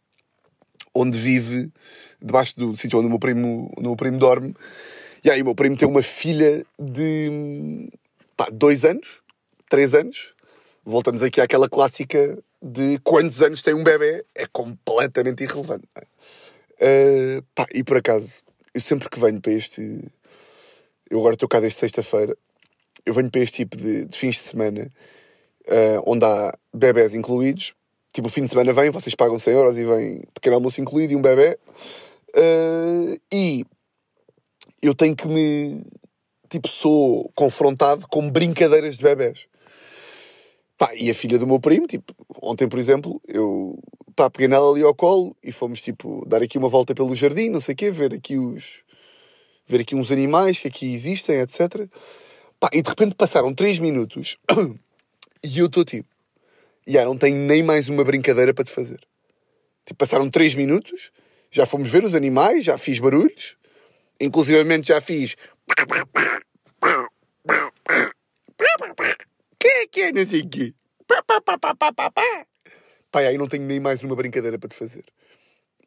[0.92, 1.70] onde vive,
[2.20, 4.54] debaixo do sítio onde o meu primo, onde o meu primo dorme.
[5.24, 7.88] E aí o meu primo tem uma filha de
[8.36, 9.06] pá, dois anos,
[9.70, 10.34] três anos.
[10.84, 14.24] Voltamos aqui àquela clássica de quantos anos tem um bebê.
[14.34, 15.86] É completamente irrelevante.
[16.80, 18.42] Uh, pá, e por acaso,
[18.74, 20.04] eu sempre que venho para este.
[21.10, 22.36] Eu agora estou cá desde sexta-feira.
[23.04, 24.90] Eu venho para este tipo de, de fins de semana
[25.66, 27.74] uh, onde há bebés incluídos
[28.18, 31.12] Tipo, o fim de semana vem, vocês pagam 100 euros e vem pequeno almoço incluído
[31.12, 31.56] e um bebê.
[32.34, 33.64] Uh, e
[34.82, 35.86] eu tenho que me.
[36.50, 39.46] Tipo, sou confrontado com brincadeiras de bebés.
[40.76, 43.78] Pá, e a filha do meu primo, tipo, ontem, por exemplo, eu
[44.16, 47.50] pá, peguei nela ali ao colo e fomos, tipo, dar aqui uma volta pelo jardim,
[47.50, 48.82] não sei o quê, ver aqui os.
[49.64, 51.88] ver aqui uns animais que aqui existem, etc.
[52.58, 54.36] Pá, e de repente passaram 3 minutos
[55.44, 56.17] e eu estou tipo
[56.88, 58.98] e yeah, não tenho nem mais uma brincadeira para te fazer.
[59.84, 61.12] Tipo, passaram 3 minutos,
[61.50, 63.58] já fomos ver os animais, já fiz barulhos,
[64.18, 65.36] inclusivamente já fiz.
[69.58, 70.12] Que é que é?
[70.12, 70.74] Não sei quê.
[73.10, 75.04] Pai, aí não tenho nem mais uma brincadeira para te fazer.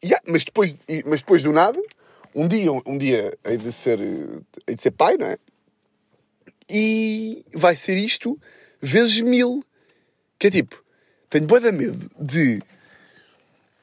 [0.06, 0.76] Yeah, mas, depois,
[1.08, 1.82] mas depois do nada,
[2.36, 4.00] um dia, um dia hei de ser,
[4.68, 5.40] hei de ser pai, não é?
[6.70, 8.40] E vai ser isto
[8.80, 9.64] vezes mil.
[10.38, 10.84] Que é tipo,
[11.32, 12.62] tenho bué de medo de.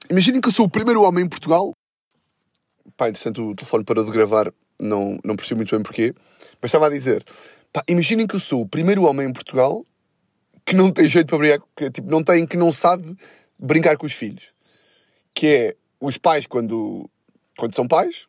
[0.09, 1.73] Imaginem que eu sou o primeiro homem em Portugal.
[2.97, 6.15] Pá, interessante, o telefone parou de gravar, não, não percebi muito bem porquê.
[6.61, 7.25] Mas estava a dizer:
[7.73, 9.85] pá, imaginem que eu sou o primeiro homem em Portugal
[10.65, 13.17] que não tem jeito para brincar, que tipo, não tem, que não sabe
[13.59, 14.53] brincar com os filhos.
[15.33, 17.09] Que é os pais, quando,
[17.57, 18.29] quando são pais,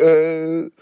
[0.00, 0.72] uh,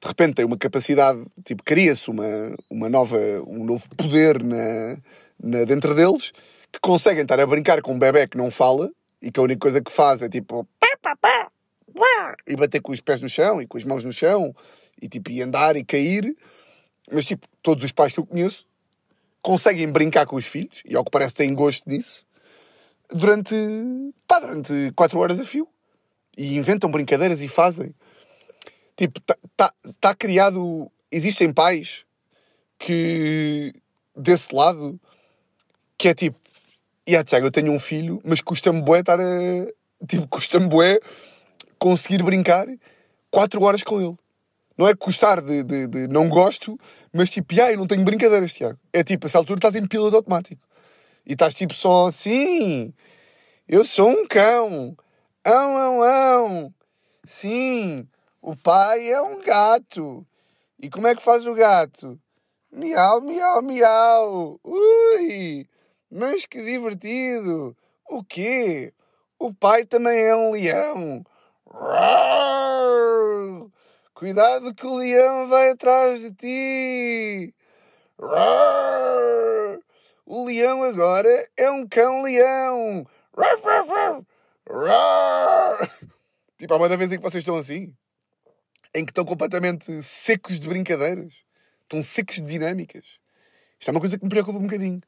[0.00, 2.26] de repente têm uma capacidade, tipo, cria-se uma,
[2.68, 3.16] uma nova,
[3.46, 4.96] um novo poder na,
[5.42, 6.32] na, dentro deles,
[6.72, 9.60] que conseguem estar a brincar com um bebê que não fala e que a única
[9.60, 10.66] coisa que faz é tipo
[12.46, 14.54] e bater com os pés no chão e com as mãos no chão
[15.00, 16.36] e tipo e andar e cair.
[17.10, 18.66] Mas tipo todos os pais que eu conheço
[19.40, 22.26] conseguem brincar com os filhos e ao que parece têm gosto nisso
[23.10, 23.54] durante
[24.26, 25.68] pá, durante 4 horas a fio.
[26.36, 27.94] E inventam brincadeiras e fazem.
[28.96, 32.04] Tipo está tá, tá criado existem pais
[32.78, 33.72] que
[34.14, 35.00] desse lado
[35.98, 36.38] que é tipo
[37.08, 39.24] e yeah, Tiago, eu tenho um filho, mas custa-me bué estar a.
[40.06, 41.00] Tipo, custa-me bué
[41.78, 42.66] conseguir brincar
[43.30, 44.14] 4 horas com ele.
[44.76, 46.78] Não é custar de, de, de não gosto,
[47.10, 48.78] mas tipo, eu não tenho brincadeiras, Tiago.
[48.92, 50.60] É tipo, a essa altura estás em piloto automático.
[51.24, 52.92] E estás tipo só assim.
[53.66, 54.94] Eu sou um cão.
[55.46, 56.74] Ão, ão, ão.
[57.24, 58.06] Sim,
[58.42, 60.26] o pai é um gato.
[60.78, 62.20] E como é que faz o gato?
[62.70, 64.60] Miau, miau, miau.
[64.62, 65.66] Ui!
[66.10, 67.76] Mas que divertido!
[68.08, 68.94] O quê?
[69.38, 71.22] O pai também é um leão.
[71.70, 73.68] Rar!
[74.14, 77.54] Cuidado que o leão vai atrás de ti.
[78.18, 79.78] Rar!
[80.24, 83.06] O leão agora é um cão-leão.
[86.56, 87.94] Tipo, há uma vez em que vocês estão assim,
[88.94, 91.44] em que estão completamente secos de brincadeiras,
[91.82, 93.04] estão secos de dinâmicas.
[93.78, 95.00] Isto é uma coisa que me preocupa um bocadinho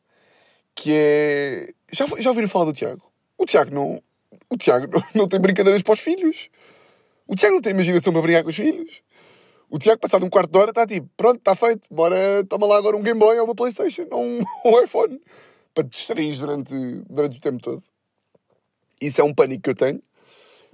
[0.80, 1.74] que é.
[1.92, 3.02] Já, já ouviram falar do Tiago?
[3.36, 4.02] O Tiago não.
[4.48, 6.48] O Tiago não, não tem brincadeiras para os filhos.
[7.28, 9.02] O Tiago não tem imaginação para brincar com os filhos.
[9.68, 12.78] O Tiago, passado um quarto de hora, está tipo, pronto, está feito, bora, toma lá
[12.78, 15.20] agora um Game Boy ou uma Playstation ou um, um iPhone
[15.74, 16.74] para te distrair durante,
[17.08, 17.84] durante o tempo todo.
[19.00, 20.02] Isso é um pânico que eu tenho.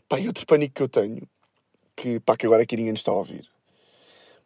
[0.08, 1.28] Pá, e outro pânico que eu tenho,
[1.96, 3.44] que, pá, que agora aqui ninguém está a ouvir,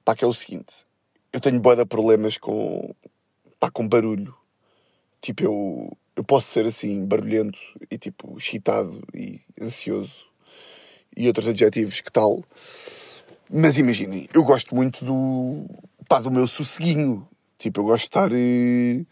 [0.03, 0.87] pá, que é o seguinte,
[1.35, 2.95] eu tenho boa de problemas com,
[3.59, 4.35] pá, com barulho.
[5.21, 7.59] Tipo, eu, eu posso ser assim, barulhento
[7.91, 10.27] e tipo, excitado e ansioso
[11.17, 12.43] e outros adjetivos que tal.
[13.51, 15.67] Mas imaginem, eu gosto muito do,
[16.09, 17.27] pá, do meu sosseguinho.
[17.59, 18.31] Tipo, eu gosto de estar.
[18.33, 19.07] E,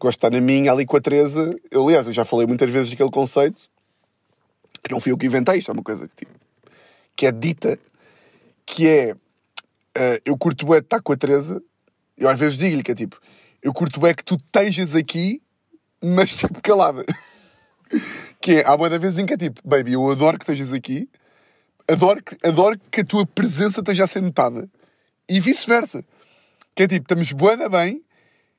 [0.00, 1.54] gosto de estar na minha ali com a Teresa.
[1.70, 3.70] Eu, aliás, eu já falei muitas vezes daquele conceito
[4.82, 6.32] que não fui eu que inventei, isto é uma coisa que, tipo,
[7.14, 7.78] que é dita,
[8.66, 11.62] que é uh, eu curto de estar com a Teresa.
[12.16, 13.20] Eu às vezes digo-lhe que é tipo,
[13.62, 15.41] eu curto é que tu estejas aqui,
[16.02, 17.04] mas tipo calada.
[18.40, 21.08] que é, há uma vez em que é tipo, baby, eu adoro que estejas aqui,
[21.88, 24.68] adoro que, adoro que a tua presença esteja a ser notada.
[25.28, 26.04] E vice-versa.
[26.74, 28.02] Que é tipo, estamos boa bem,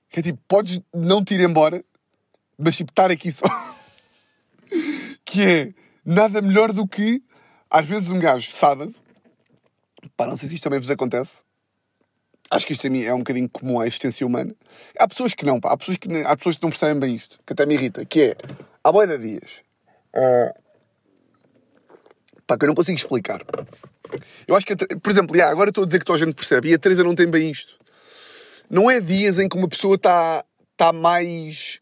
[0.10, 1.84] que é tipo, podes não te ir embora,
[2.58, 3.46] mas tipo, estar aqui só.
[5.26, 5.74] que é
[6.06, 7.24] nada melhor do que,
[7.70, 8.94] às vezes, um gajo sábado,
[10.16, 11.44] pá, não sei se isto também vos acontece,
[12.54, 14.56] acho que isto é um bocadinho comum à existência humana.
[14.98, 15.72] Há pessoas que não, pá.
[15.72, 18.22] Há pessoas que, há pessoas que não percebem bem isto, que até me irrita, que
[18.22, 18.36] é,
[18.84, 19.52] há boia de dias,
[20.16, 20.54] uh,
[22.46, 23.42] pá, que eu não consigo explicar.
[24.48, 26.70] Eu acho que, por exemplo, já, agora estou a dizer que toda a gente percebe,
[26.70, 27.74] e a Teresa não tem bem isto.
[28.70, 30.46] Não é dias em que uma pessoa está
[30.78, 31.80] tá mais...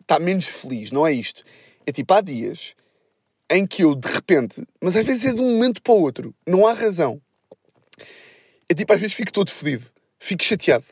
[0.00, 1.44] está menos feliz, não é isto.
[1.86, 2.74] É tipo, há dias
[3.50, 6.34] em que eu, de repente, mas às vezes é de um momento para o outro,
[6.46, 7.20] não há razão
[8.68, 9.84] é tipo, às vezes fico todo fedido,
[10.18, 10.84] fico chateado.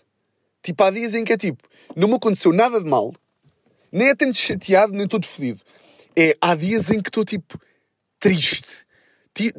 [0.62, 1.62] Tipo, há dias em que é tipo,
[1.96, 3.12] não me aconteceu nada de mal,
[3.90, 5.60] nem é tanto chateado, nem todo fedido.
[6.16, 7.60] É, há dias em que estou tipo,
[8.20, 8.86] triste.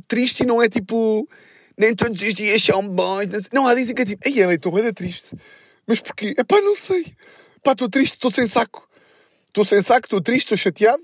[0.07, 1.27] Triste e não é tipo,
[1.77, 3.49] nem todos os dias são bons.
[3.51, 5.35] Não, há dias em que é tipo, ei, estou bem triste.
[5.85, 6.35] Mas porquê?
[6.47, 7.13] Pá, não sei.
[7.63, 8.87] Pá, estou triste, estou sem saco.
[9.47, 11.03] Estou sem saco, estou triste, estou chateado,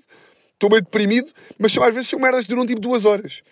[0.54, 3.44] estou meio deprimido, mas às vezes são merdas que duram tipo duas horas.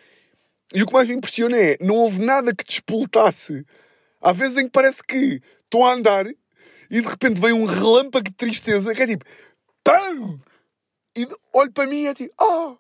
[0.74, 3.66] E o que mais me impressiona é, não houve nada que despoltasse.
[4.22, 6.26] Há vezes em que parece que estou a andar
[6.90, 9.26] e de repente vem um relâmpago de tristeza que é tipo,
[9.84, 10.40] PAM!
[11.18, 12.76] E olho para mim e é tipo, ah,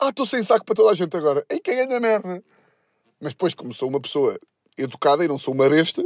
[0.00, 1.44] ah, estou sem saco para toda a gente agora.
[1.48, 2.42] Ei, quem é da merda?
[3.20, 4.38] Mas depois, como sou uma pessoa
[4.76, 6.02] educada e não sou uma besta,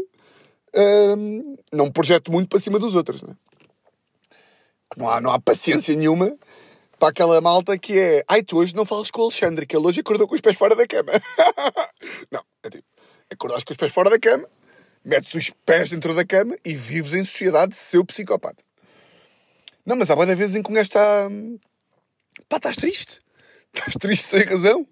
[1.16, 3.35] hum, não projeto muito para cima dos outros, né?
[4.96, 6.37] Não há, não há paciência nenhuma
[6.98, 9.87] para aquela malta que é ai, tu hoje não falas com o Alexandre, que ele
[9.87, 11.12] hoje acordou com os pés fora da cama.
[12.30, 12.85] não, é tipo,
[13.30, 14.48] acordas com os pés fora da cama,
[15.04, 18.62] metes os pés dentro da cama e vives em sociedade seu psicopata.
[19.85, 21.28] Não, mas há várias vezes em que um gajo está.
[22.48, 23.20] Pá, estás triste.
[23.76, 24.87] Estás triste sem razão.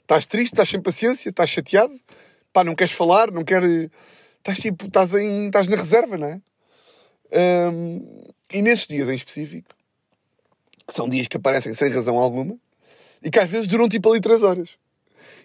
[0.00, 1.94] Estás triste, estás sem paciência, estás chateado.
[2.52, 3.90] Pá, não queres falar, não queres.
[4.38, 6.40] Estás tipo, estás, em, estás na reserva, não é?
[7.70, 9.68] Hum, e nesses dias em específico,
[10.86, 12.56] que são dias que aparecem sem razão alguma,
[13.22, 14.70] e que às vezes duram tipo ali 3 horas.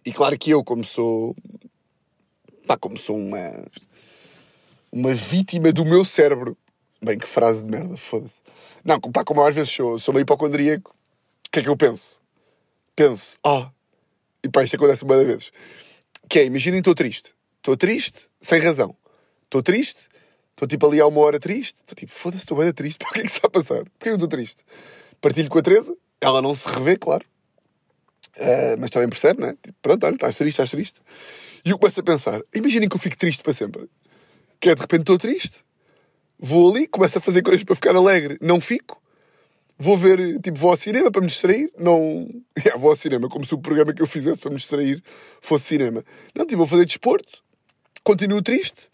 [0.05, 1.35] E claro que eu, como sou.
[2.65, 3.65] pá, como sou uma.
[4.91, 6.57] uma vítima do meu cérebro.
[7.01, 8.41] Bem, que frase de merda, foda-se.
[8.83, 10.93] Não, pá, como às vezes sou, sou meio hipocondríaco,
[11.47, 12.19] o que é que eu penso?
[12.93, 13.71] Penso, ah,
[14.43, 15.51] e pá, isto acontece uma vezes.
[16.27, 17.33] Que é, imaginem, estou triste.
[17.57, 18.95] Estou triste, sem razão.
[19.45, 20.07] Estou triste,
[20.51, 21.77] estou tipo ali há uma hora triste.
[21.77, 22.97] Estou tipo, foda-se, estou bem triste.
[22.99, 23.83] Por que é que está a passar?
[23.85, 24.63] Porquê eu estou triste?
[25.21, 27.25] Partilho com a Teresa, ela não se revê, claro.
[28.37, 29.53] Uh, mas também percebe, não é?
[29.53, 31.01] Tipo, pronto, olha, estás triste, estás triste.
[31.65, 33.89] E eu começo a pensar, imaginem que eu fico triste para sempre.
[34.59, 35.63] Que é, de repente estou triste,
[36.37, 39.01] vou ali, começo a fazer coisas para ficar alegre, não fico.
[39.81, 41.71] Vou ver, tipo, vou ao cinema para me distrair.
[41.77, 42.27] Não.
[42.57, 45.01] Yeah, vou ao cinema, como se o programa que eu fizesse para me distrair
[45.41, 46.03] fosse cinema.
[46.35, 47.41] Não, tipo, vou fazer desporto,
[48.03, 48.89] continuo triste.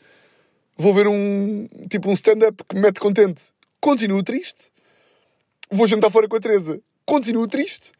[0.77, 3.45] Vou ver um, tipo, um stand-up que me mete contente,
[3.79, 4.71] continuo triste.
[5.71, 7.91] Vou jantar fora com a Teresa, continuo triste.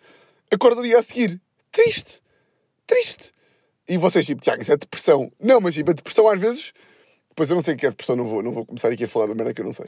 [0.52, 2.22] Acordo o dia a seguir, triste,
[2.86, 3.34] triste.
[3.88, 5.32] E vocês, tipo, Tiago, isso é depressão.
[5.40, 6.74] Não, mas, tipo, a depressão às vezes
[7.36, 9.08] Pois eu não sei o que é depressão, não vou, não vou começar aqui a
[9.08, 9.86] falar da merda que eu não sei.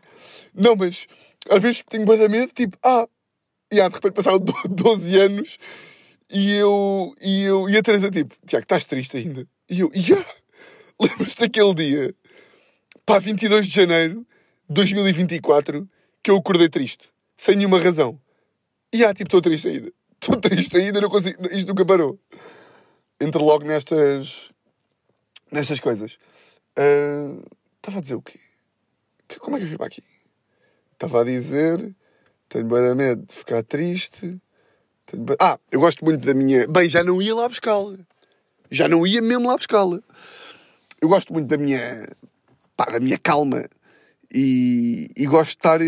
[0.53, 1.07] Não, mas
[1.49, 3.07] às vezes tenho bem medo, tipo, ah,
[3.71, 5.57] e ah, de repente passaram 12 anos
[6.29, 9.47] e eu, e eu, e a Teresa, tipo, Tiago, estás triste ainda?
[9.69, 10.25] E eu, yeah.
[10.99, 12.15] lembras-te daquele dia,
[13.05, 14.27] pá, 22 de janeiro
[14.67, 15.89] de 2024,
[16.21, 18.19] que eu acordei triste, sem nenhuma razão.
[18.93, 19.91] E ah, tipo, estou triste ainda.
[20.19, 22.19] Estou triste ainda, não consigo, isto nunca parou.
[23.21, 24.49] Entro logo nestas,
[25.51, 26.17] nestas coisas.
[26.71, 28.39] Estava uh, a dizer o quê?
[29.27, 30.03] Que, como é que eu fui para aqui?
[30.93, 31.95] Estava a dizer.
[32.49, 34.41] Tenho bem medo de ficar triste.
[35.13, 35.35] Bem...
[35.39, 36.67] Ah, eu gosto muito da minha.
[36.67, 37.97] Bem, já não ia lá buscá-la.
[38.71, 39.99] Já não ia mesmo lá buscá-la.
[40.99, 42.07] Eu gosto muito da minha.
[42.75, 43.65] Pá, da minha calma.
[44.33, 45.79] E, e gosto de estar.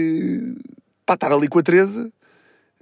[1.09, 2.13] Pá, estar ali com a Teresa.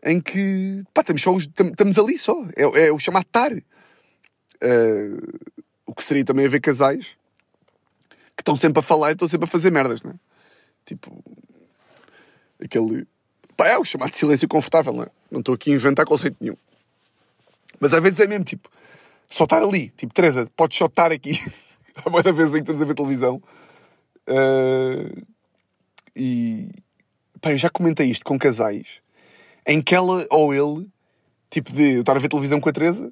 [0.03, 0.83] Em que.
[0.93, 2.35] Pá, estamos, só, estamos ali só.
[2.57, 3.53] É, é o chamado estar.
[3.53, 5.39] Uh,
[5.85, 7.15] o que seria também haver casais
[8.35, 10.15] que estão sempre a falar e estão sempre a fazer merdas, não é?
[10.85, 11.23] Tipo,
[12.61, 13.07] aquele.
[13.55, 15.07] Pá, é o chamado silêncio confortável, não é?
[15.31, 16.57] Não estou aqui a inventar conceito nenhum.
[17.79, 18.69] Mas às vezes é mesmo, tipo,
[19.29, 19.91] só estar ali.
[19.91, 21.39] Tipo, Teresa, podes só estar aqui.
[21.95, 23.41] Há muitas vezes em que estamos a ver televisão.
[24.27, 25.25] Uh,
[26.13, 26.86] e.
[27.41, 29.01] Pá, eu já comentei isto com casais
[29.65, 30.89] em que ela ou ele,
[31.49, 33.11] tipo, de eu estar a ver televisão com a Teresa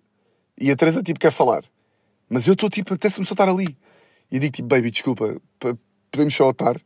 [0.57, 1.63] e a Teresa, tipo, quer falar.
[2.29, 3.77] Mas eu estou, tipo, até-se-me só estar ali.
[4.31, 5.39] E digo tipo, baby, desculpa,
[6.09, 6.79] podemos só estar.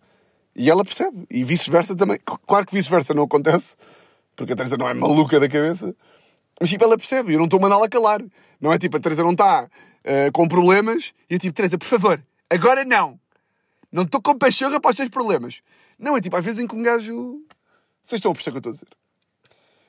[0.56, 1.26] E ela percebe.
[1.30, 2.20] E vice-versa também.
[2.48, 3.76] Claro que vice-versa não acontece,
[4.36, 5.96] porque a Teresa não é maluca da cabeça.
[6.60, 7.34] Mas tipo, ela percebe.
[7.34, 8.22] Eu não estou a mandá-la calar.
[8.60, 11.14] Não é tipo, a Teresa não está uh, com problemas.
[11.30, 13.20] E eu tipo, Teresa, por favor, agora não.
[13.92, 15.62] Não estou com pachorra para os teus problemas.
[15.98, 17.44] Não, é tipo, às vezes em que um gajo.
[18.04, 18.98] Vocês estão a perceber o que eu estou a dizer?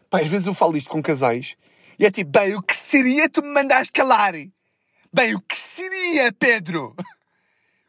[0.08, 1.56] Pá, às vezes eu falo isto com casais
[1.98, 4.32] e é tipo, bem, o que seria tu me mandares calar?
[5.12, 6.96] Bem, o que seria, Pedro?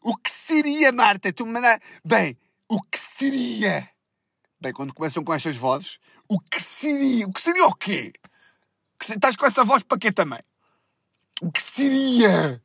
[0.04, 1.32] O que seria, Marta?
[1.32, 1.60] Tu me.
[2.04, 3.88] Bem, o que seria?
[4.60, 7.28] Bem, quando começam com estas vozes, o que seria?
[7.28, 8.12] O que seria o quê?
[9.00, 9.14] Que se...
[9.14, 10.40] Estás com essa voz para quê também?
[11.42, 12.62] O que seria?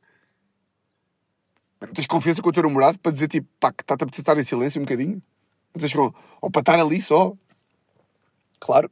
[1.93, 4.41] Tens confiança com o teu namorado para dizer tipo, pá, que está-te a precisar estar
[4.41, 5.21] em silêncio um bocadinho?
[5.77, 6.11] Tens com...
[6.41, 7.33] Ou para estar ali só?
[8.59, 8.89] Claro.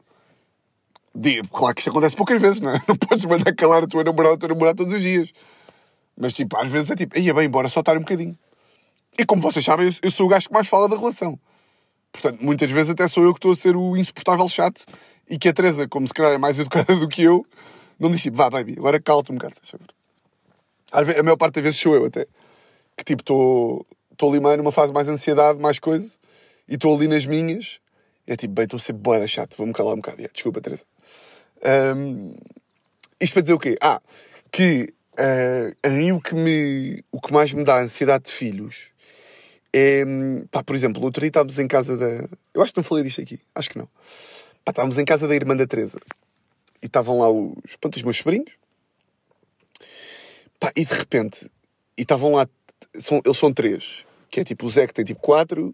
[1.13, 2.81] Digo, claro que isto acontece poucas vezes, não é?
[2.87, 5.33] Não podes mandar calar a tua namorada, o teu namorado todos os dias.
[6.17, 8.37] Mas tipo, às vezes é tipo, ia bem, bora só estar um bocadinho.
[9.17, 11.39] E como vocês sabem, eu, sou o gajo que mais fala da relação.
[12.11, 14.85] Portanto, muitas vezes até sou eu que estou a ser o insuportável chato
[15.29, 17.45] e que a Teresa, como se calhar é mais educada do que eu,
[17.97, 19.55] não diz tipo, vá, baby, agora cala-te um bocado.
[20.91, 22.27] Às vezes, a maior parte das vezes sou eu até.
[22.97, 23.21] Que tipo,
[24.11, 26.17] estou ali meio numa fase mais ansiedade, mais coisa,
[26.67, 27.79] e estou ali nas minhas,
[28.27, 30.23] e é tipo, bem, estou a ser boeda chato, vou-me calar um bocado.
[30.33, 30.85] Desculpa, Teresa.
[31.95, 32.33] Um,
[33.19, 33.77] isto para dizer o quê?
[33.81, 34.01] Ah,
[34.51, 38.87] que Uh, a mim o que, me, o que mais me dá ansiedade de filhos
[39.77, 40.03] é,
[40.49, 42.29] pá, por exemplo, outro dia estávamos em casa da.
[42.53, 43.89] Eu acho que não falei disto aqui, acho que não.
[44.63, 45.97] Pá, estávamos em casa da irmã da Teresa
[46.81, 48.53] e estavam lá os, pronto, os meus sobrinhos.
[50.61, 51.51] Pá, e de repente,
[51.97, 52.47] e estavam lá,
[52.93, 55.73] são, eles são três, que é tipo o Zé que tem tipo quatro,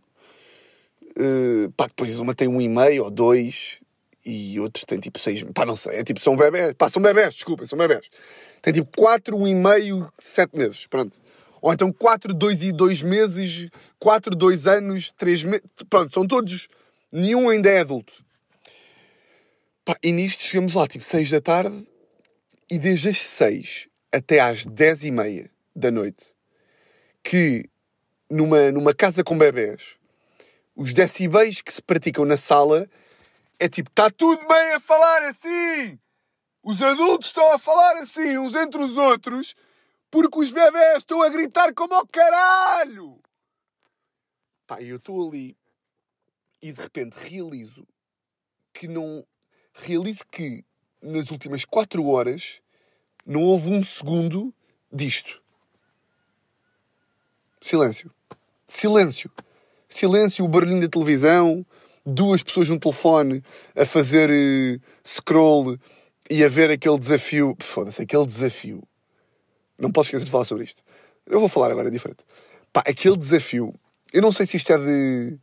[1.17, 3.79] uh, pá, depois uma tem um e meio ou dois,
[4.25, 7.35] e outros têm tipo seis, pá, não sei, é tipo, são bebés, pá, são bebés,
[7.35, 8.09] desculpa, são bebés
[8.61, 10.85] tem tipo 4, 1,5, 7 meses.
[10.85, 11.19] Pronto.
[11.61, 13.69] Ou então 4, 2 e 2 meses,
[13.99, 15.65] 4, 2 anos, 3 meses.
[15.89, 16.67] Pronto, são todos
[17.11, 18.13] Nenhum ainda é adulto.
[19.83, 21.85] Pá, e nisto chegamos lá, tipo, 6 da tarde,
[22.69, 26.23] e desde as 6 até às 10 e meia da noite,
[27.23, 27.69] que
[28.29, 29.97] numa, numa casa com bebés,
[30.75, 32.89] os decibéis que se praticam na sala
[33.59, 35.99] é tipo, está tudo bem a falar assim!
[36.63, 39.55] Os adultos estão a falar assim uns entre os outros
[40.09, 43.19] porque os bebés estão a gritar como ao caralho!
[44.67, 45.57] Pá, eu estou ali
[46.61, 47.87] e de repente realizo
[48.73, 49.25] que não.
[49.73, 50.63] Realizo que
[51.01, 52.61] nas últimas 4 horas
[53.25, 54.53] não houve um segundo
[54.91, 55.41] disto.
[57.61, 58.11] Silêncio.
[58.67, 59.31] Silêncio.
[59.87, 61.65] Silêncio, o barulhinho da televisão,
[62.05, 63.43] duas pessoas no telefone
[63.75, 65.77] a fazer uh, scroll
[66.29, 67.55] e a ver aquele desafio.
[67.59, 68.81] Foda-se, aquele desafio.
[69.77, 70.81] Não posso esquecer de falar sobre isto.
[71.27, 72.23] Eu vou falar agora, diferente.
[72.73, 73.73] Pá, aquele desafio.
[74.11, 75.37] Eu não sei se isto é de,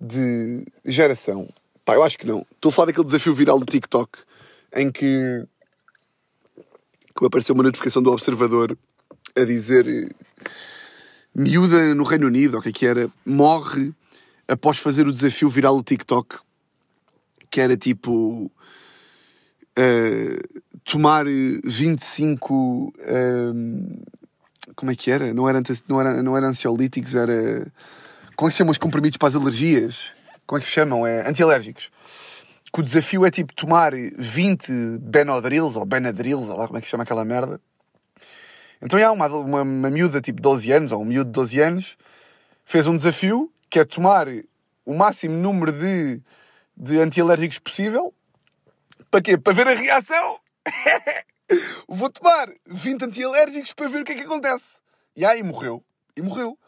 [0.00, 1.48] de geração.
[1.84, 2.46] Pá, eu acho que não.
[2.52, 4.18] Estou a falar daquele desafio viral do TikTok
[4.74, 5.46] em que,
[7.14, 8.76] que me apareceu uma notificação do Observador
[9.36, 10.14] a dizer
[11.34, 13.92] miúda no Reino Unido, o que é que era, morre
[14.46, 16.36] após fazer o desafio viral do TikTok,
[17.50, 18.50] que era tipo
[19.78, 22.94] uh, tomar 25 uh,
[24.74, 25.32] como é que era?
[25.32, 27.66] Não era, não era, não era ansiolíticos, era
[28.36, 30.12] como é que se chamam os comprimidos para as alergias?
[30.46, 31.06] Como é que se chamam?
[31.06, 31.90] É antialérgicos.
[32.72, 36.86] Que o desafio é tipo tomar 20 Benadryls ou Benadryls, ou lá como é que
[36.86, 37.60] se chama aquela merda.
[38.84, 41.96] Então há uma, uma, uma miúda tipo 12 anos, ou um miúdo de 12 anos,
[42.66, 44.26] fez um desafio que é tomar
[44.84, 46.22] o máximo número de,
[46.76, 48.12] de antialérgicos possível.
[49.10, 49.38] Para quê?
[49.38, 50.38] Para ver a reação.
[51.88, 54.80] Vou tomar 20 antialérgicos para ver o que é que acontece.
[55.16, 55.82] E aí morreu.
[56.14, 56.58] E morreu.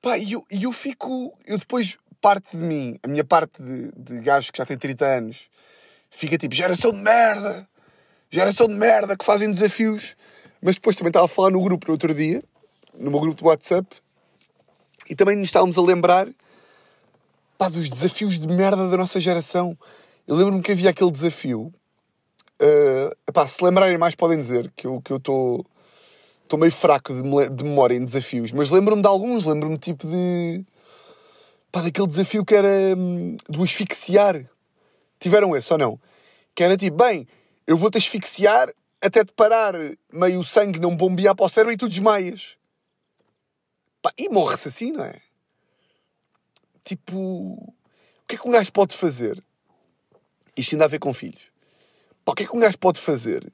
[0.00, 1.36] Pá, e eu, eu fico.
[1.46, 5.04] Eu depois, parte de mim, a minha parte de, de gajo que já tem 30
[5.04, 5.50] anos,
[6.10, 7.68] fica tipo: geração de merda!
[8.30, 10.16] Geração de merda que fazem desafios.
[10.62, 12.42] Mas depois também estava a falar no grupo no outro dia,
[12.94, 13.86] no meu grupo de WhatsApp,
[15.08, 16.28] e também nos estávamos a lembrar
[17.56, 19.76] pá, dos desafios de merda da nossa geração.
[20.26, 21.72] Eu lembro-me que havia aquele desafio.
[22.60, 25.64] Uh, se lembrarem mais, podem dizer que eu estou
[26.46, 29.44] estou meio fraco de, de, memória em desafios, mas lembro-me de alguns.
[29.44, 30.64] Lembro-me tipo de.
[31.70, 34.44] pá, daquele desafio que era hum, do asfixiar.
[35.18, 36.00] Tiveram esse ou não?
[36.54, 37.26] Que era tipo, bem,
[37.66, 38.72] eu vou-te asfixiar
[39.06, 39.74] até te parar
[40.12, 42.56] meio sangue não bombear para o cérebro e tu desmaias.
[44.02, 45.20] Pá, e morre-se assim, não é?
[46.84, 47.74] Tipo, o
[48.26, 49.42] que é que um gajo pode fazer?
[50.56, 51.50] Isto ainda a ver com filhos.
[52.24, 53.52] Pá, o que é que um gajo pode fazer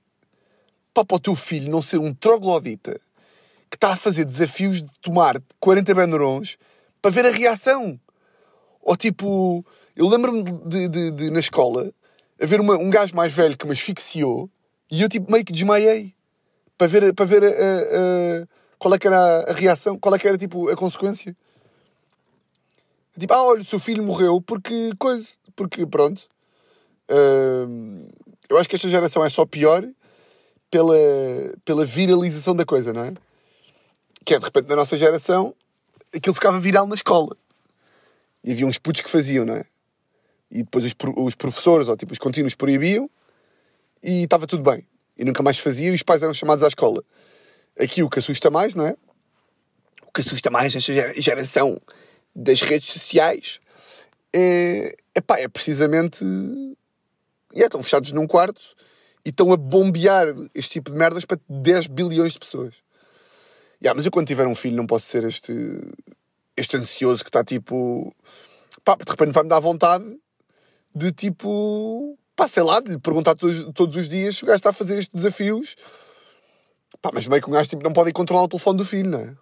[0.94, 3.00] pá, para o teu filho não ser um troglodita
[3.70, 6.58] que está a fazer desafios de tomar 40 Benurons
[7.00, 8.00] para ver a reação?
[8.80, 11.92] Ou tipo, eu lembro-me de, de, de, na escola
[12.40, 14.50] haver uma, um gajo mais velho que me asfixiou
[14.92, 16.14] e eu tipo meio que desmaiei
[16.76, 18.46] para ver, para ver a, a, a,
[18.78, 21.34] qual é que era a, reação, qual é que era tipo a consequência.
[23.18, 26.28] Tipo, ah, olha, o seu filho morreu porque coisa, porque pronto.
[28.50, 29.82] Eu acho que esta geração é só pior
[30.70, 30.94] pela,
[31.64, 33.14] pela viralização da coisa, não é?
[34.26, 35.54] Que é de repente na nossa geração
[36.14, 37.34] aquilo ficava viral na escola.
[38.44, 39.64] E havia uns putos que faziam, não é?
[40.50, 43.08] E depois os, os professores ou tipo os contínuos proibiam
[44.02, 44.86] e estava tudo bem.
[45.16, 47.02] E nunca mais fazia e os pais eram chamados à escola.
[47.78, 48.96] Aqui o que assusta mais, não é?
[50.06, 51.80] O que assusta mais nesta geração
[52.34, 53.60] das redes sociais
[54.32, 56.24] é, epá, é precisamente.
[57.54, 58.60] É, estão fechados num quarto
[59.24, 62.74] e estão a bombear este tipo de merdas para 10 bilhões de pessoas.
[63.82, 65.52] Yeah, mas eu quando tiver um filho não posso ser este,
[66.56, 68.14] este ansioso que está tipo.
[68.84, 70.04] Pá, de repente vai-me dar vontade
[70.94, 74.56] de tipo pá, sei lá, de lhe perguntar todos, todos os dias se o gajo
[74.56, 75.76] está a fazer estes desafios.
[77.00, 79.20] Pá, mas meio que um gajo tipo, não pode controlar o telefone do filho, não
[79.20, 79.34] é?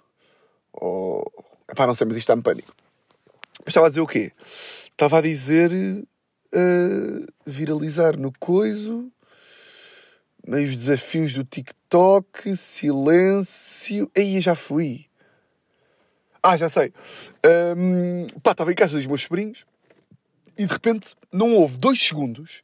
[0.72, 1.30] Ou...
[1.76, 2.74] Pá, não sei, mas isto está-me pânico.
[3.60, 4.32] Mas estava a dizer o quê?
[4.86, 9.10] Estava a dizer uh, viralizar no coiso,
[10.46, 14.10] meios desafios do TikTok, silêncio.
[14.16, 15.06] Aí já fui.
[16.42, 16.92] Ah, já sei.
[17.76, 19.64] Um, pá, estava em casa dos meus sobrinhos
[20.60, 22.60] e de repente não houve dois segundos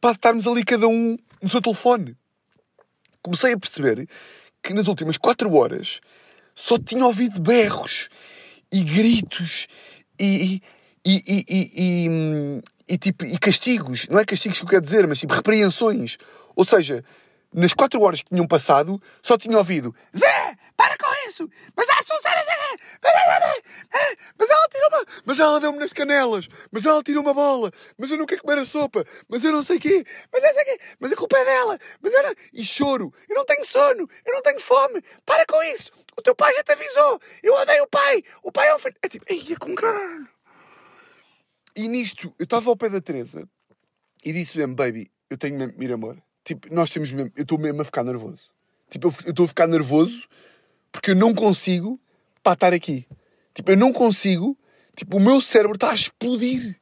[0.00, 2.16] para estarmos ali cada um no seu telefone.
[3.22, 4.08] Comecei a perceber
[4.60, 6.00] que nas últimas quatro horas
[6.52, 8.08] só tinha ouvido berros
[8.72, 9.68] e gritos
[10.18, 10.60] e,
[11.06, 14.08] e, e, e, tipo, e castigos.
[14.08, 16.18] Não é castigos que eu quero dizer, mas tipo repreensões.
[16.56, 17.04] Ou seja,
[17.54, 21.48] nas quatro horas que tinham passado, só tinha ouvido Zé, para com isso!
[21.76, 22.57] Mas a Susana...
[24.38, 25.06] Mas ela tirou uma...
[25.24, 28.58] mas ela deu-me nas canelas, mas ela tirou uma bola, mas eu não quero comer
[28.58, 31.44] a sopa, mas eu não sei quê, mas não sei quê, mas a culpa é
[31.44, 32.34] dela, mas era...
[32.52, 36.34] E choro, eu não tenho sono, eu não tenho fome, para com isso, o teu
[36.34, 38.96] pai já te avisou, eu odeio o pai, o pai é um filho...
[39.02, 40.28] É tipo, ia com caralho.
[41.76, 43.48] E nisto, eu estava ao pé da Teresa
[44.24, 46.20] e disse mesmo, baby, eu tenho mesmo, ir amor.
[46.44, 48.50] Tipo, nós temos mesmo, eu estou mesmo a ficar nervoso.
[48.90, 50.26] Tipo, eu estou a ficar nervoso
[50.90, 52.00] porque eu não consigo
[52.48, 53.06] para estar aqui.
[53.52, 54.56] Tipo, eu não consigo.
[54.96, 56.78] Tipo, o meu cérebro está a explodir.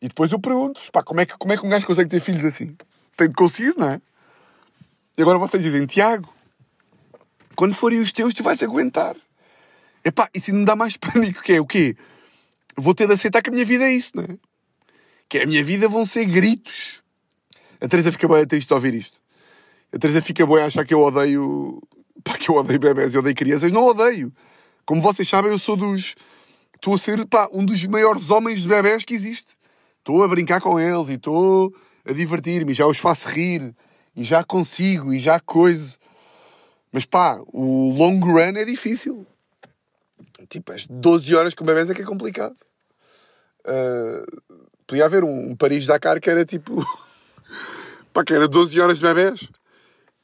[0.00, 2.20] E depois eu pergunto, pá, como é que, como é que um gajo consegue ter
[2.20, 2.76] filhos assim?
[3.16, 4.00] Tem de conseguir, não é?
[5.16, 6.28] E agora vocês dizem, Tiago,
[7.56, 9.16] quando forem os teus, tu vais aguentar.
[10.04, 11.96] Epá, e se não dá mais pânico, que é o quê?
[12.76, 14.36] Vou ter de aceitar que a minha vida é isso, não é?
[15.28, 17.02] Que a minha vida vão ser gritos.
[17.80, 19.18] A Teresa fica bem triste de ouvir isto.
[19.92, 21.80] A Teresa fica boa a achar que eu odeio.
[22.22, 23.72] Pá, que eu odeio bebés e odeio crianças.
[23.72, 24.32] Não odeio.
[24.86, 26.14] Como vocês sabem, eu sou dos.
[26.74, 29.56] Estou a ser, pá, um dos maiores homens de bebés que existe.
[29.98, 33.74] Estou a brincar com eles e estou a divertir-me já os faço rir
[34.14, 35.96] e já consigo e já coisa.
[36.92, 39.26] Mas pá, o long run é difícil.
[40.48, 42.54] Tipo, as 12 horas com bebés é que é complicado.
[43.60, 46.86] Uh, podia haver um, um Paris-Dakar que era tipo.
[48.12, 49.48] pá, que era 12 horas de bebés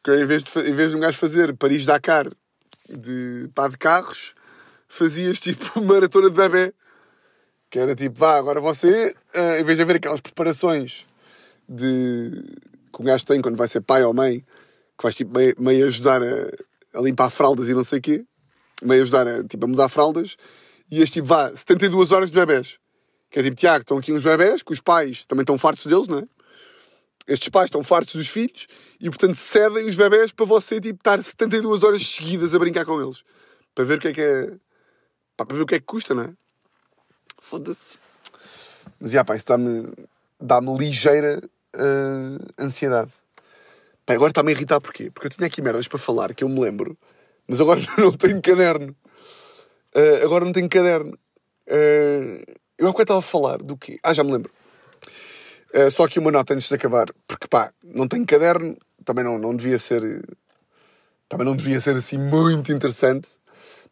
[0.02, 2.30] que em vez de, em vez de um gajo fazer Paris-Dakar
[2.88, 4.34] de, pá, de carros,
[4.88, 6.74] fazias tipo maratona de bebê.
[7.70, 11.06] Que era tipo, vá, agora você, uh, em vez de haver aquelas preparações
[11.68, 12.42] de,
[12.92, 15.86] que um gajo tem quando vai ser pai ou mãe, que vais tipo meio, meio
[15.86, 18.24] ajudar a, a, limpar fraldas e não sei o quê,
[18.82, 20.36] meio ajudar a, tipo, a mudar fraldas,
[20.90, 22.78] e este tipo, vá, 72 horas de bebés.
[23.30, 26.08] Que é tipo, Tiago, estão aqui uns bebés, que os pais também estão fartos deles,
[26.08, 26.24] não é?
[27.30, 28.66] Estes pais estão fartos dos filhos
[29.00, 33.00] e, portanto, cedem os bebés para você tipo, estar 72 horas seguidas a brincar com
[33.00, 33.22] eles.
[33.72, 34.52] Para ver o que é que é.
[35.36, 36.32] para ver o que é que custa, não é?
[37.40, 37.98] Foda-se.
[38.98, 39.92] Mas, já, pá, isso dá-me
[40.40, 41.40] dá ligeira
[41.76, 43.12] uh, ansiedade.
[44.04, 45.10] Pá, agora está-me a irritar porquê?
[45.10, 46.98] Porque eu tinha aqui merdas para falar que eu me lembro,
[47.46, 48.94] mas agora não tenho caderno.
[49.94, 51.16] Uh, agora não tenho caderno.
[51.68, 52.42] Uh,
[52.76, 54.00] eu há estava a falar do quê?
[54.02, 54.50] Ah, já me lembro.
[55.74, 59.38] Uh, só que uma nota antes de acabar, porque pá, não tenho caderno, também não,
[59.38, 60.02] não devia ser.
[61.28, 63.28] Também não devia ser assim muito interessante.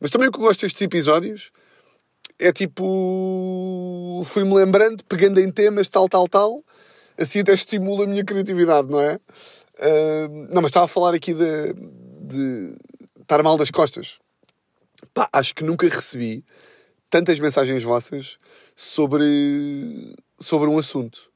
[0.00, 1.52] Mas também o que eu gosto destes episódios
[2.38, 4.22] é tipo.
[4.26, 6.64] Fui-me lembrando, pegando em temas, tal, tal, tal.
[7.16, 9.16] Assim até estimula a minha criatividade, não é?
[9.78, 11.74] Uh, não, mas estava a falar aqui de,
[12.22, 12.74] de
[13.20, 14.18] estar mal das costas.
[15.14, 16.44] Pá, acho que nunca recebi
[17.10, 18.38] tantas mensagens vossas
[18.76, 21.27] sobre, sobre um assunto.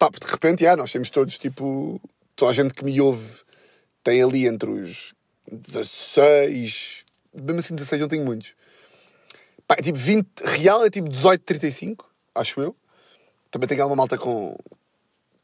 [0.00, 2.00] Pá, de repente, já, nós temos todos, tipo,
[2.34, 3.42] toda a gente que me ouve
[4.02, 5.12] tem ali entre os
[5.52, 8.54] 16, mesmo assim 16 não tenho muitos.
[9.68, 12.74] Pá, é tipo 20, real é tipo 18, 35, acho eu.
[13.50, 14.56] Também tem alguma malta com,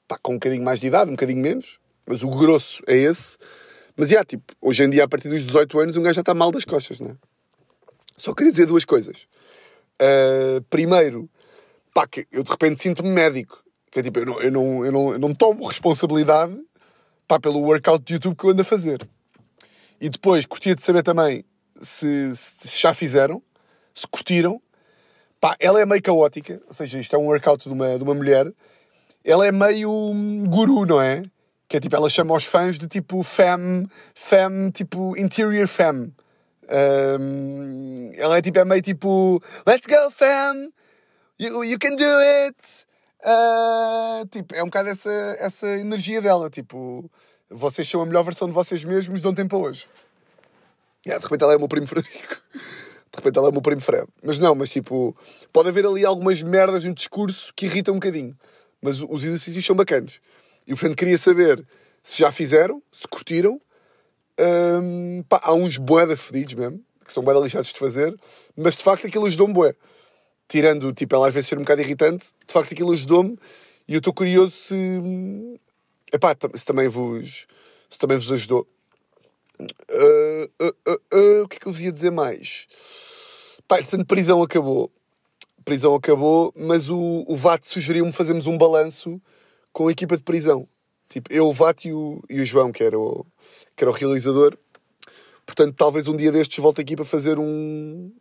[0.08, 3.36] pá, com um bocadinho mais de idade, um bocadinho menos, mas o grosso é esse.
[3.94, 6.32] Mas, já, tipo, hoje em dia, a partir dos 18 anos, um gajo já está
[6.32, 7.16] mal das costas, não é?
[8.16, 9.28] Só queria dizer duas coisas.
[10.00, 11.28] Uh, primeiro,
[11.92, 13.65] pá, que eu de repente sinto-me médico.
[13.96, 16.54] Que é tipo, eu não, eu não, eu não, eu não tomo responsabilidade
[17.26, 19.08] pá, pelo workout de YouTube que eu ando a fazer.
[19.98, 21.46] E depois, curtia de saber também
[21.80, 23.42] se, se já fizeram,
[23.94, 24.60] se curtiram.
[25.40, 28.12] Pá, ela é meio caótica, ou seja, isto é um workout de uma, de uma
[28.12, 28.52] mulher.
[29.24, 30.12] Ela é meio
[30.46, 31.22] guru, não é?
[31.66, 36.12] Que é tipo, ela chama os fãs de tipo femme, femme, tipo interior femme.
[37.18, 40.68] Um, ela é tipo, é meio tipo, let's go femme,
[41.38, 42.84] you, you can do it.
[43.26, 45.10] Uh, tipo, é um bocado essa,
[45.40, 46.48] essa energia dela.
[46.48, 47.10] Tipo,
[47.50, 49.88] vocês são a melhor versão de vocês mesmos de ontem para hoje.
[51.04, 52.36] Yeah, de repente ela é o meu primo Frederico.
[53.12, 54.06] De repente ela é o meu primo Fred.
[54.22, 55.16] Mas não, mas tipo,
[55.52, 58.36] pode haver ali algumas merdas no discurso que irritam um bocadinho.
[58.80, 60.20] Mas os exercícios são bacanas.
[60.66, 61.66] E portanto queria saber
[62.02, 63.60] se já fizeram, se curtiram.
[64.38, 68.14] Um, pá, há uns boeda fedidos mesmo, que são boeda lixados de fazer,
[68.54, 69.74] mas de facto aquilo ajudou-me bué
[70.48, 73.38] tirando, tipo, ela às vezes ser um bocado irritante, de facto aquilo ajudou-me
[73.88, 75.00] e eu estou curioso se,
[76.12, 77.46] epá, se também vos,
[77.90, 78.66] se também vos ajudou.
[79.60, 82.66] Uh, uh, uh, o que é que eu vos ia dizer mais?
[83.66, 84.90] Pá, portanto, prisão acabou.
[85.64, 89.20] Prisão acabou, mas o, o VAT sugeriu-me fazermos um balanço
[89.72, 90.68] com a equipa de prisão.
[91.08, 93.24] Tipo, eu, o VAT e o, e o João, que era o,
[93.76, 94.56] que era o realizador.
[95.44, 98.12] Portanto, talvez um dia destes volte aqui para fazer um.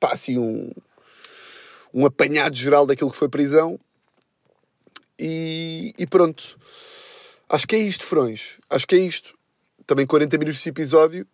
[0.00, 0.70] pá, assim, um,
[1.94, 3.78] um apanhado geral daquilo que foi prisão.
[5.18, 6.58] E, e pronto.
[7.48, 8.58] Acho que é isto, Frões.
[8.68, 9.32] Acho que é isto.
[9.86, 11.26] Também 40 minutos de episódio.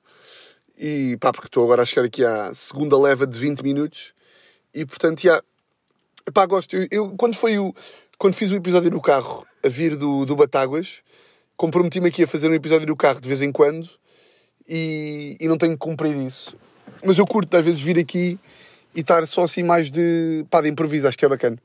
[0.79, 4.13] E pá, porque estou agora a chegar aqui à segunda leva de 20 minutos.
[4.75, 5.43] E portanto, já.
[6.29, 6.77] Epá, gosto.
[6.77, 7.75] Eu, eu- quando foi o.
[8.19, 10.99] Quando fiz o episódio no carro a vir do, do Batáguas,
[11.57, 13.89] comprometi-me aqui a fazer um episódio no carro de vez em quando
[14.69, 16.55] e, e não tenho cumprido isso.
[17.03, 18.39] Mas eu curto às vezes vir aqui
[18.95, 20.45] e estar só assim mais de.
[20.51, 21.59] pá, de improviso, acho que é bacana.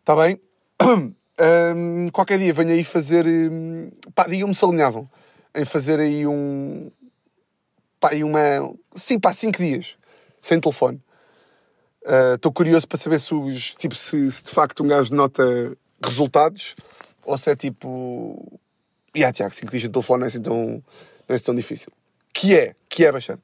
[0.00, 0.40] Está bem?
[1.36, 3.26] Hum, qualquer dia venho aí fazer.
[3.26, 5.10] hum, Pá, digam-me se alinhavam
[5.52, 6.92] em fazer aí um.
[7.98, 8.40] Pá, aí uma.
[8.94, 9.96] Sim, pá, cinco dias.
[10.40, 11.02] Sem telefone.
[12.34, 15.42] Estou curioso para saber se, os, tipo, se, se de facto um gajo nota
[16.00, 16.76] resultados
[17.24, 18.60] ou se é tipo.
[19.14, 20.82] E yeah, Tiago, 5 dias sem telefone não é assim tão, não
[21.28, 21.92] é assim tão difícil.
[22.32, 23.42] Que é, que é bastante.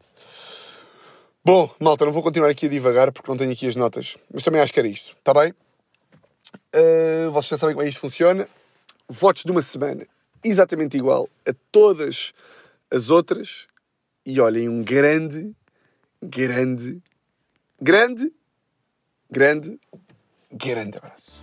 [1.43, 4.43] Bom, malta, não vou continuar aqui a divagar porque não tenho aqui as notas, mas
[4.43, 5.55] também acho que era isto, está bem?
[6.75, 8.47] Uh, vocês já sabem como é isto funciona.
[9.09, 10.07] Votos de uma semana
[10.45, 12.35] exatamente igual a todas
[12.93, 13.67] as outras.
[14.27, 15.57] E olhem, um grande,
[16.23, 17.03] grande,
[17.81, 18.31] grande,
[19.31, 19.81] grande,
[20.53, 21.43] grande abraço.